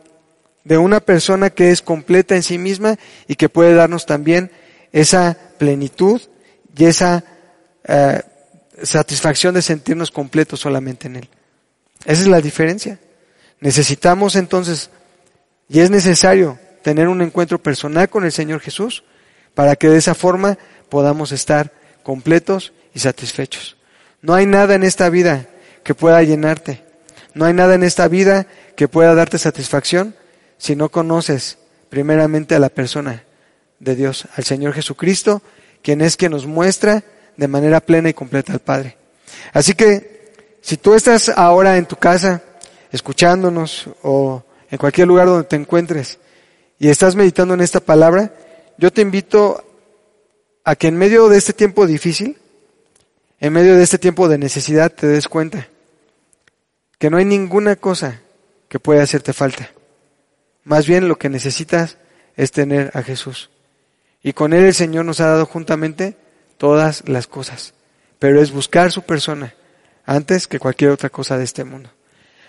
de 0.64 0.78
una 0.78 1.00
persona 1.00 1.50
que 1.50 1.70
es 1.70 1.82
completa 1.82 2.34
en 2.34 2.42
sí 2.42 2.58
misma 2.58 2.98
y 3.28 3.36
que 3.36 3.48
puede 3.48 3.74
darnos 3.74 4.06
también 4.06 4.50
esa 4.92 5.36
plenitud 5.58 6.20
y 6.76 6.84
esa 6.84 7.24
eh, 7.84 8.22
satisfacción 8.82 9.54
de 9.54 9.62
sentirnos 9.62 10.10
completos 10.10 10.60
solamente 10.60 11.06
en 11.06 11.16
Él. 11.16 11.28
Esa 12.04 12.22
es 12.22 12.28
la 12.28 12.40
diferencia. 12.40 12.98
Necesitamos 13.60 14.36
entonces, 14.36 14.90
y 15.68 15.80
es 15.80 15.90
necesario, 15.90 16.58
tener 16.82 17.08
un 17.08 17.22
encuentro 17.22 17.60
personal 17.62 18.08
con 18.08 18.24
el 18.24 18.32
Señor 18.32 18.60
Jesús 18.60 19.04
para 19.54 19.74
que 19.76 19.88
de 19.88 19.98
esa 19.98 20.14
forma 20.14 20.58
podamos 20.88 21.32
estar 21.32 21.72
completos 22.02 22.72
y 22.94 23.00
satisfechos. 23.00 23.76
No 24.22 24.34
hay 24.34 24.46
nada 24.46 24.74
en 24.74 24.82
esta 24.82 25.08
vida 25.08 25.46
que 25.82 25.94
pueda 25.94 26.22
llenarte. 26.22 26.82
No 27.34 27.44
hay 27.44 27.52
nada 27.52 27.74
en 27.74 27.82
esta 27.82 28.08
vida 28.08 28.46
que 28.76 28.88
pueda 28.88 29.14
darte 29.14 29.38
satisfacción 29.38 30.14
si 30.58 30.74
no 30.74 30.88
conoces 30.88 31.58
primeramente 31.88 32.54
a 32.54 32.58
la 32.58 32.68
persona 32.68 33.24
de 33.78 33.94
Dios, 33.94 34.26
al 34.36 34.44
Señor 34.44 34.72
Jesucristo, 34.72 35.42
quien 35.82 36.00
es 36.00 36.16
quien 36.16 36.32
nos 36.32 36.46
muestra 36.46 37.04
de 37.36 37.48
manera 37.48 37.80
plena 37.80 38.08
y 38.08 38.14
completa 38.14 38.52
al 38.52 38.60
Padre. 38.60 38.96
Así 39.52 39.74
que, 39.74 40.32
si 40.60 40.76
tú 40.76 40.94
estás 40.94 41.28
ahora 41.28 41.76
en 41.76 41.86
tu 41.86 41.96
casa, 41.96 42.42
escuchándonos 42.90 43.88
o 44.02 44.42
en 44.70 44.78
cualquier 44.78 45.06
lugar 45.06 45.26
donde 45.26 45.46
te 45.46 45.56
encuentres 45.56 46.18
y 46.78 46.88
estás 46.88 47.14
meditando 47.14 47.54
en 47.54 47.60
esta 47.60 47.80
palabra, 47.80 48.32
yo 48.78 48.92
te 48.92 49.02
invito 49.02 49.64
a 50.66 50.74
que 50.74 50.88
en 50.88 50.98
medio 50.98 51.28
de 51.28 51.38
este 51.38 51.52
tiempo 51.52 51.86
difícil, 51.86 52.36
en 53.38 53.52
medio 53.52 53.76
de 53.76 53.84
este 53.84 53.98
tiempo 53.98 54.28
de 54.28 54.36
necesidad, 54.36 54.92
te 54.92 55.06
des 55.06 55.28
cuenta 55.28 55.68
que 56.98 57.08
no 57.08 57.18
hay 57.18 57.24
ninguna 57.24 57.76
cosa 57.76 58.20
que 58.68 58.80
pueda 58.80 59.04
hacerte 59.04 59.32
falta. 59.32 59.70
Más 60.64 60.88
bien 60.88 61.06
lo 61.06 61.18
que 61.18 61.28
necesitas 61.28 61.98
es 62.34 62.50
tener 62.50 62.90
a 62.94 63.04
Jesús. 63.04 63.48
Y 64.24 64.32
con 64.32 64.52
Él 64.52 64.64
el 64.64 64.74
Señor 64.74 65.04
nos 65.04 65.20
ha 65.20 65.28
dado 65.28 65.46
juntamente 65.46 66.16
todas 66.58 67.08
las 67.08 67.28
cosas. 67.28 67.72
Pero 68.18 68.42
es 68.42 68.50
buscar 68.50 68.90
su 68.90 69.02
persona 69.02 69.54
antes 70.04 70.48
que 70.48 70.58
cualquier 70.58 70.90
otra 70.90 71.10
cosa 71.10 71.38
de 71.38 71.44
este 71.44 71.62
mundo. 71.62 71.90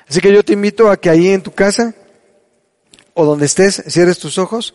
Así 0.10 0.21
que 0.21 0.34
yo 0.34 0.43
te 0.43 0.53
invito 0.53 0.89
a 0.89 0.97
que 0.97 1.12
ahí 1.12 1.27
en 1.27 1.43
tu 1.43 1.51
casa 1.51 1.93
o 3.13 3.25
donde 3.25 3.45
estés, 3.45 3.84
cierres 3.88 4.17
tus 4.17 4.39
ojos 4.39 4.73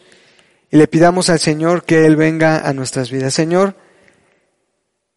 y 0.72 0.78
le 0.78 0.88
pidamos 0.88 1.28
al 1.28 1.38
Señor 1.38 1.85
que 1.85 2.06
Él 2.06 2.16
venga 2.16 2.66
a 2.66 2.72
nuestras 2.72 3.11
vidas. 3.11 3.35
Señor, 3.35 3.76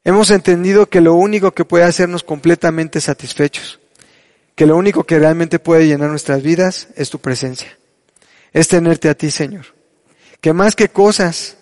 hemos 0.04 0.30
entendido 0.30 0.90
que 0.90 1.00
lo 1.00 1.14
único 1.14 1.54
que 1.54 1.64
puede 1.64 1.86
hacernos 1.86 2.24
completamente 2.24 3.00
satisfechos, 3.00 3.80
que 4.54 4.66
lo 4.66 4.76
único 4.76 5.06
que 5.06 5.18
realmente 5.18 5.58
puede 5.58 5.88
llenar 5.88 6.10
nuestras 6.10 6.44
vidas 6.44 6.90
es 6.98 7.10
tu 7.10 7.20
presencia. 7.20 7.78
Es 8.52 8.68
tenerte 8.68 9.08
a 9.08 9.16
ti, 9.16 9.32
Señor. 9.32 9.68
Que 10.42 10.52
más 10.52 10.76
que 10.76 10.90
cosas, 10.90 11.56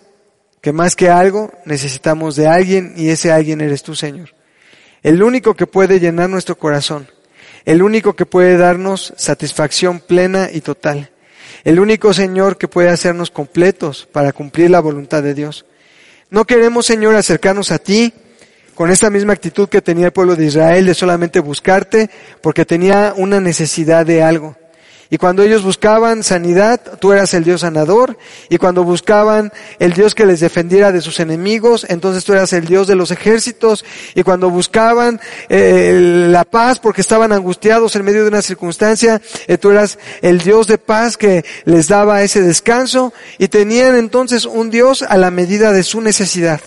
que 0.60 0.72
más 0.72 0.96
que 0.96 1.08
algo, 1.08 1.52
necesitamos 1.64 2.34
de 2.34 2.48
alguien 2.48 2.94
y 2.96 3.10
ese 3.10 3.30
alguien 3.30 3.60
eres 3.60 3.84
tú, 3.84 3.94
Señor. 3.94 4.34
El 5.04 5.22
único 5.22 5.54
que 5.54 5.68
puede 5.68 6.00
llenar 6.00 6.28
nuestro 6.28 6.58
corazón. 6.58 7.06
El 7.64 7.80
único 7.80 8.14
que 8.16 8.26
puede 8.26 8.56
darnos 8.56 9.14
satisfacción 9.16 10.00
plena 10.00 10.50
y 10.52 10.62
total. 10.62 11.10
El 11.64 11.80
único 11.80 12.12
Señor 12.12 12.58
que 12.58 12.68
puede 12.68 12.90
hacernos 12.90 13.30
completos 13.30 14.06
para 14.12 14.32
cumplir 14.32 14.70
la 14.70 14.80
voluntad 14.80 15.22
de 15.22 15.32
Dios. 15.32 15.64
No 16.28 16.44
queremos, 16.44 16.84
Señor, 16.84 17.14
acercarnos 17.14 17.72
a 17.72 17.78
ti 17.78 18.12
con 18.74 18.90
esta 18.90 19.08
misma 19.08 19.32
actitud 19.32 19.68
que 19.68 19.80
tenía 19.80 20.06
el 20.06 20.12
pueblo 20.12 20.36
de 20.36 20.44
Israel 20.44 20.84
de 20.84 20.94
solamente 20.94 21.40
buscarte 21.40 22.10
porque 22.42 22.66
tenía 22.66 23.14
una 23.16 23.40
necesidad 23.40 24.04
de 24.04 24.22
algo. 24.22 24.56
Y 25.14 25.16
cuando 25.16 25.44
ellos 25.44 25.62
buscaban 25.62 26.24
sanidad, 26.24 26.80
tú 26.98 27.12
eras 27.12 27.34
el 27.34 27.44
Dios 27.44 27.60
sanador. 27.60 28.18
Y 28.48 28.58
cuando 28.58 28.82
buscaban 28.82 29.52
el 29.78 29.92
Dios 29.92 30.12
que 30.12 30.26
les 30.26 30.40
defendiera 30.40 30.90
de 30.90 31.00
sus 31.00 31.20
enemigos, 31.20 31.86
entonces 31.88 32.24
tú 32.24 32.32
eras 32.32 32.52
el 32.52 32.64
Dios 32.64 32.88
de 32.88 32.96
los 32.96 33.12
ejércitos. 33.12 33.84
Y 34.16 34.24
cuando 34.24 34.50
buscaban 34.50 35.20
eh, 35.48 36.26
la 36.28 36.44
paz 36.44 36.80
porque 36.80 37.00
estaban 37.00 37.30
angustiados 37.30 37.94
en 37.94 38.04
medio 38.04 38.22
de 38.22 38.28
una 38.28 38.42
circunstancia, 38.42 39.22
eh, 39.46 39.56
tú 39.56 39.70
eras 39.70 40.00
el 40.20 40.40
Dios 40.40 40.66
de 40.66 40.78
paz 40.78 41.16
que 41.16 41.44
les 41.64 41.86
daba 41.86 42.24
ese 42.24 42.42
descanso. 42.42 43.12
Y 43.38 43.46
tenían 43.46 43.94
entonces 43.94 44.46
un 44.46 44.68
Dios 44.68 45.02
a 45.02 45.16
la 45.16 45.30
medida 45.30 45.70
de 45.70 45.84
su 45.84 46.00
necesidad. 46.00 46.60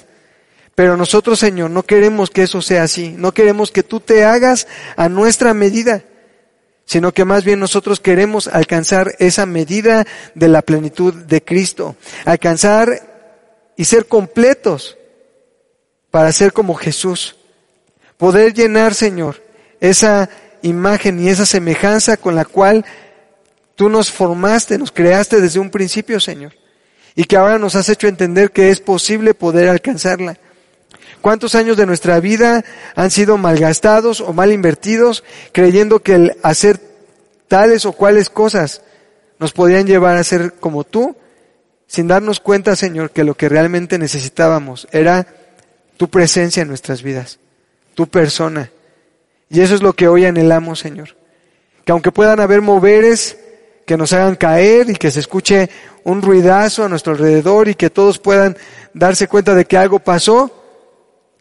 Pero 0.73 0.95
nosotros, 0.95 1.37
Señor, 1.37 1.71
no 1.71 1.83
queremos 1.83 2.29
que 2.29 2.43
eso 2.43 2.61
sea 2.61 2.83
así. 2.83 3.13
No 3.17 3.33
queremos 3.33 3.71
que 3.71 3.83
tú 3.83 3.99
te 3.99 4.23
hagas 4.23 4.69
a 4.95 5.09
nuestra 5.09 5.53
medida 5.53 6.03
sino 6.88 7.13
que 7.13 7.25
más 7.25 7.43
bien 7.43 7.59
nosotros 7.59 7.99
queremos 7.99 8.47
alcanzar 8.47 9.13
esa 9.19 9.45
medida 9.45 10.07
de 10.35 10.47
la 10.47 10.61
plenitud 10.61 11.13
de 11.13 11.43
Cristo, 11.43 11.97
alcanzar 12.23 13.73
y 13.75 13.83
ser 13.83 14.07
completos 14.07 14.97
para 16.09 16.31
ser 16.31 16.53
como 16.53 16.75
Jesús, 16.75 17.35
poder 18.15 18.53
llenar, 18.53 18.95
Señor, 18.95 19.43
esa 19.81 20.29
imagen 20.61 21.19
y 21.19 21.27
esa 21.27 21.45
semejanza 21.45 22.15
con 22.15 22.35
la 22.35 22.45
cual 22.45 22.85
tú 23.75 23.89
nos 23.89 24.09
formaste, 24.09 24.77
nos 24.77 24.93
creaste 24.93 25.41
desde 25.41 25.59
un 25.59 25.69
principio, 25.69 26.21
Señor, 26.21 26.53
y 27.15 27.25
que 27.25 27.35
ahora 27.35 27.59
nos 27.59 27.75
has 27.75 27.89
hecho 27.89 28.07
entender 28.07 28.51
que 28.51 28.69
es 28.69 28.79
posible 28.79 29.33
poder 29.33 29.67
alcanzarla. 29.67 30.39
¿Cuántos 31.22 31.55
años 31.55 31.78
de 31.78 31.86
nuestra 31.86 32.20
vida 32.20 32.63
han 32.95 33.11
sido 33.11 33.38
malgastados 33.38 34.22
o 34.22 34.34
mal 34.34 34.51
invertidos 34.51 35.24
creyendo 35.51 35.99
que 35.99 36.15
el 36.15 36.38
hacer 36.43 36.80
tales 37.47 37.86
o 37.86 37.93
cuales 37.93 38.30
cosas 38.30 38.82
nos 39.39 39.53
podían 39.53 39.88
llevar 39.88 40.18
a 40.18 40.24
ser 40.24 40.53
como 40.53 40.84
tú, 40.84 41.15
sin 41.88 42.07
darnos 42.07 42.39
cuenta, 42.39 42.76
Señor, 42.76 43.11
que 43.11 43.24
lo 43.24 43.36
que 43.36 43.49
realmente 43.49 43.97
necesitábamos 43.97 44.88
era 44.91 45.28
tu 45.95 46.09
presencia 46.09 46.61
en 46.61 46.68
nuestras 46.68 47.01
vidas, 47.01 47.39
tu 47.95 48.07
persona. 48.07 48.72
Y 49.49 49.61
eso 49.61 49.76
es 49.76 49.82
lo 49.82 49.93
que 49.93 50.07
hoy 50.07 50.26
anhelamos, 50.26 50.80
Señor. 50.80 51.15
Que 51.86 51.91
aunque 51.91 52.11
puedan 52.11 52.39
haber 52.39 52.61
moveres 52.61 53.38
que 53.86 53.95
nos 53.95 54.11
hagan 54.11 54.36
caer 54.36 54.89
y 54.89 54.95
que 54.95 55.11
se 55.11 55.22
escuche 55.22 55.70
un 56.03 56.22
ruidazo 56.22 56.84
a 56.84 56.89
nuestro 56.89 57.13
alrededor 57.13 57.70
y 57.70 57.76
que 57.76 57.89
todos 57.89 58.20
puedan 58.20 58.57
darse 58.93 59.30
cuenta 59.30 59.55
de 59.55 59.63
que 59.65 59.78
algo 59.78 59.99
pasó, 59.99 60.57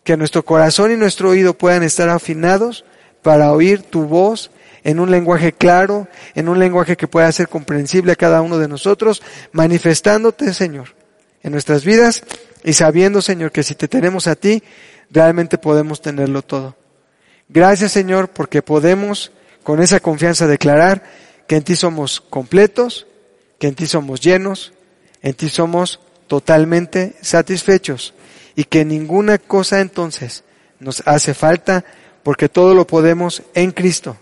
que 0.06 0.16
nuestro 0.16 0.44
corazón 0.44 0.92
y 0.92 0.96
nuestro 0.96 1.30
oído 1.30 1.58
puedan 1.58 1.82
estar 1.82 2.08
afinados 2.08 2.84
para 3.22 3.50
oír 3.50 3.82
tu 3.82 4.04
voz 4.04 4.52
en 4.84 5.00
un 5.00 5.10
lenguaje 5.10 5.52
claro, 5.52 6.06
en 6.36 6.48
un 6.48 6.60
lenguaje 6.60 6.96
que 6.96 7.08
pueda 7.08 7.30
ser 7.32 7.48
comprensible 7.48 8.12
a 8.12 8.16
cada 8.16 8.40
uno 8.40 8.56
de 8.56 8.68
nosotros, 8.68 9.20
manifestándote, 9.50 10.54
Señor, 10.54 10.94
en 11.42 11.50
nuestras 11.50 11.84
vidas 11.84 12.22
y 12.62 12.74
sabiendo, 12.74 13.20
Señor, 13.20 13.50
que 13.50 13.64
si 13.64 13.74
te 13.74 13.88
tenemos 13.88 14.28
a 14.28 14.36
ti, 14.36 14.62
realmente 15.10 15.58
podemos 15.58 16.00
tenerlo 16.00 16.42
todo. 16.42 16.76
Gracias, 17.48 17.90
Señor, 17.90 18.28
porque 18.28 18.62
podemos 18.62 19.32
con 19.64 19.82
esa 19.82 19.98
confianza 19.98 20.46
declarar 20.46 21.02
que 21.48 21.56
en 21.56 21.64
ti 21.64 21.74
somos 21.74 22.20
completos, 22.20 23.08
que 23.58 23.66
en 23.66 23.74
ti 23.74 23.86
somos 23.86 24.20
llenos, 24.20 24.72
en 25.20 25.34
ti 25.34 25.48
somos 25.48 25.98
totalmente 26.28 27.16
satisfechos 27.22 28.14
y 28.56 28.64
que 28.64 28.84
ninguna 28.84 29.38
cosa 29.38 29.80
entonces 29.80 30.42
nos 30.80 31.02
hace 31.06 31.34
falta 31.34 31.84
porque 32.22 32.48
todo 32.48 32.74
lo 32.74 32.86
podemos 32.86 33.42
en 33.54 33.70
Cristo, 33.70 34.16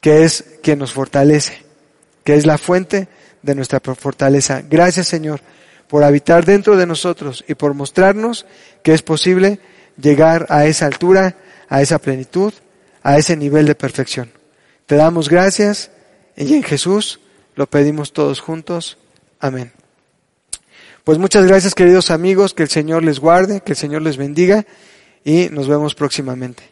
que 0.00 0.22
es 0.24 0.44
quien 0.62 0.78
nos 0.78 0.92
fortalece, 0.92 1.64
que 2.22 2.34
es 2.34 2.46
la 2.46 2.58
fuente 2.58 3.08
de 3.42 3.54
nuestra 3.54 3.80
fortaleza. 3.80 4.62
Gracias 4.68 5.08
Señor 5.08 5.40
por 5.88 6.04
habitar 6.04 6.44
dentro 6.44 6.76
de 6.76 6.86
nosotros 6.86 7.44
y 7.48 7.54
por 7.54 7.74
mostrarnos 7.74 8.46
que 8.84 8.94
es 8.94 9.02
posible 9.02 9.58
llegar 10.00 10.46
a 10.48 10.66
esa 10.66 10.86
altura, 10.86 11.36
a 11.68 11.82
esa 11.82 11.98
plenitud, 11.98 12.52
a 13.02 13.18
ese 13.18 13.36
nivel 13.36 13.66
de 13.66 13.74
perfección. 13.74 14.30
Te 14.86 14.94
damos 14.94 15.28
gracias 15.28 15.90
y 16.36 16.54
en 16.54 16.62
Jesús 16.62 17.20
lo 17.56 17.66
pedimos 17.66 18.12
todos 18.12 18.40
juntos. 18.40 18.98
Amén. 19.40 19.72
Pues 21.04 21.18
muchas 21.18 21.46
gracias 21.46 21.74
queridos 21.74 22.10
amigos, 22.10 22.52
que 22.54 22.62
el 22.62 22.68
Señor 22.68 23.02
les 23.04 23.20
guarde, 23.20 23.62
que 23.62 23.72
el 23.72 23.76
Señor 23.76 24.02
les 24.02 24.16
bendiga 24.16 24.66
y 25.24 25.48
nos 25.50 25.66
vemos 25.66 25.94
próximamente. 25.94 26.69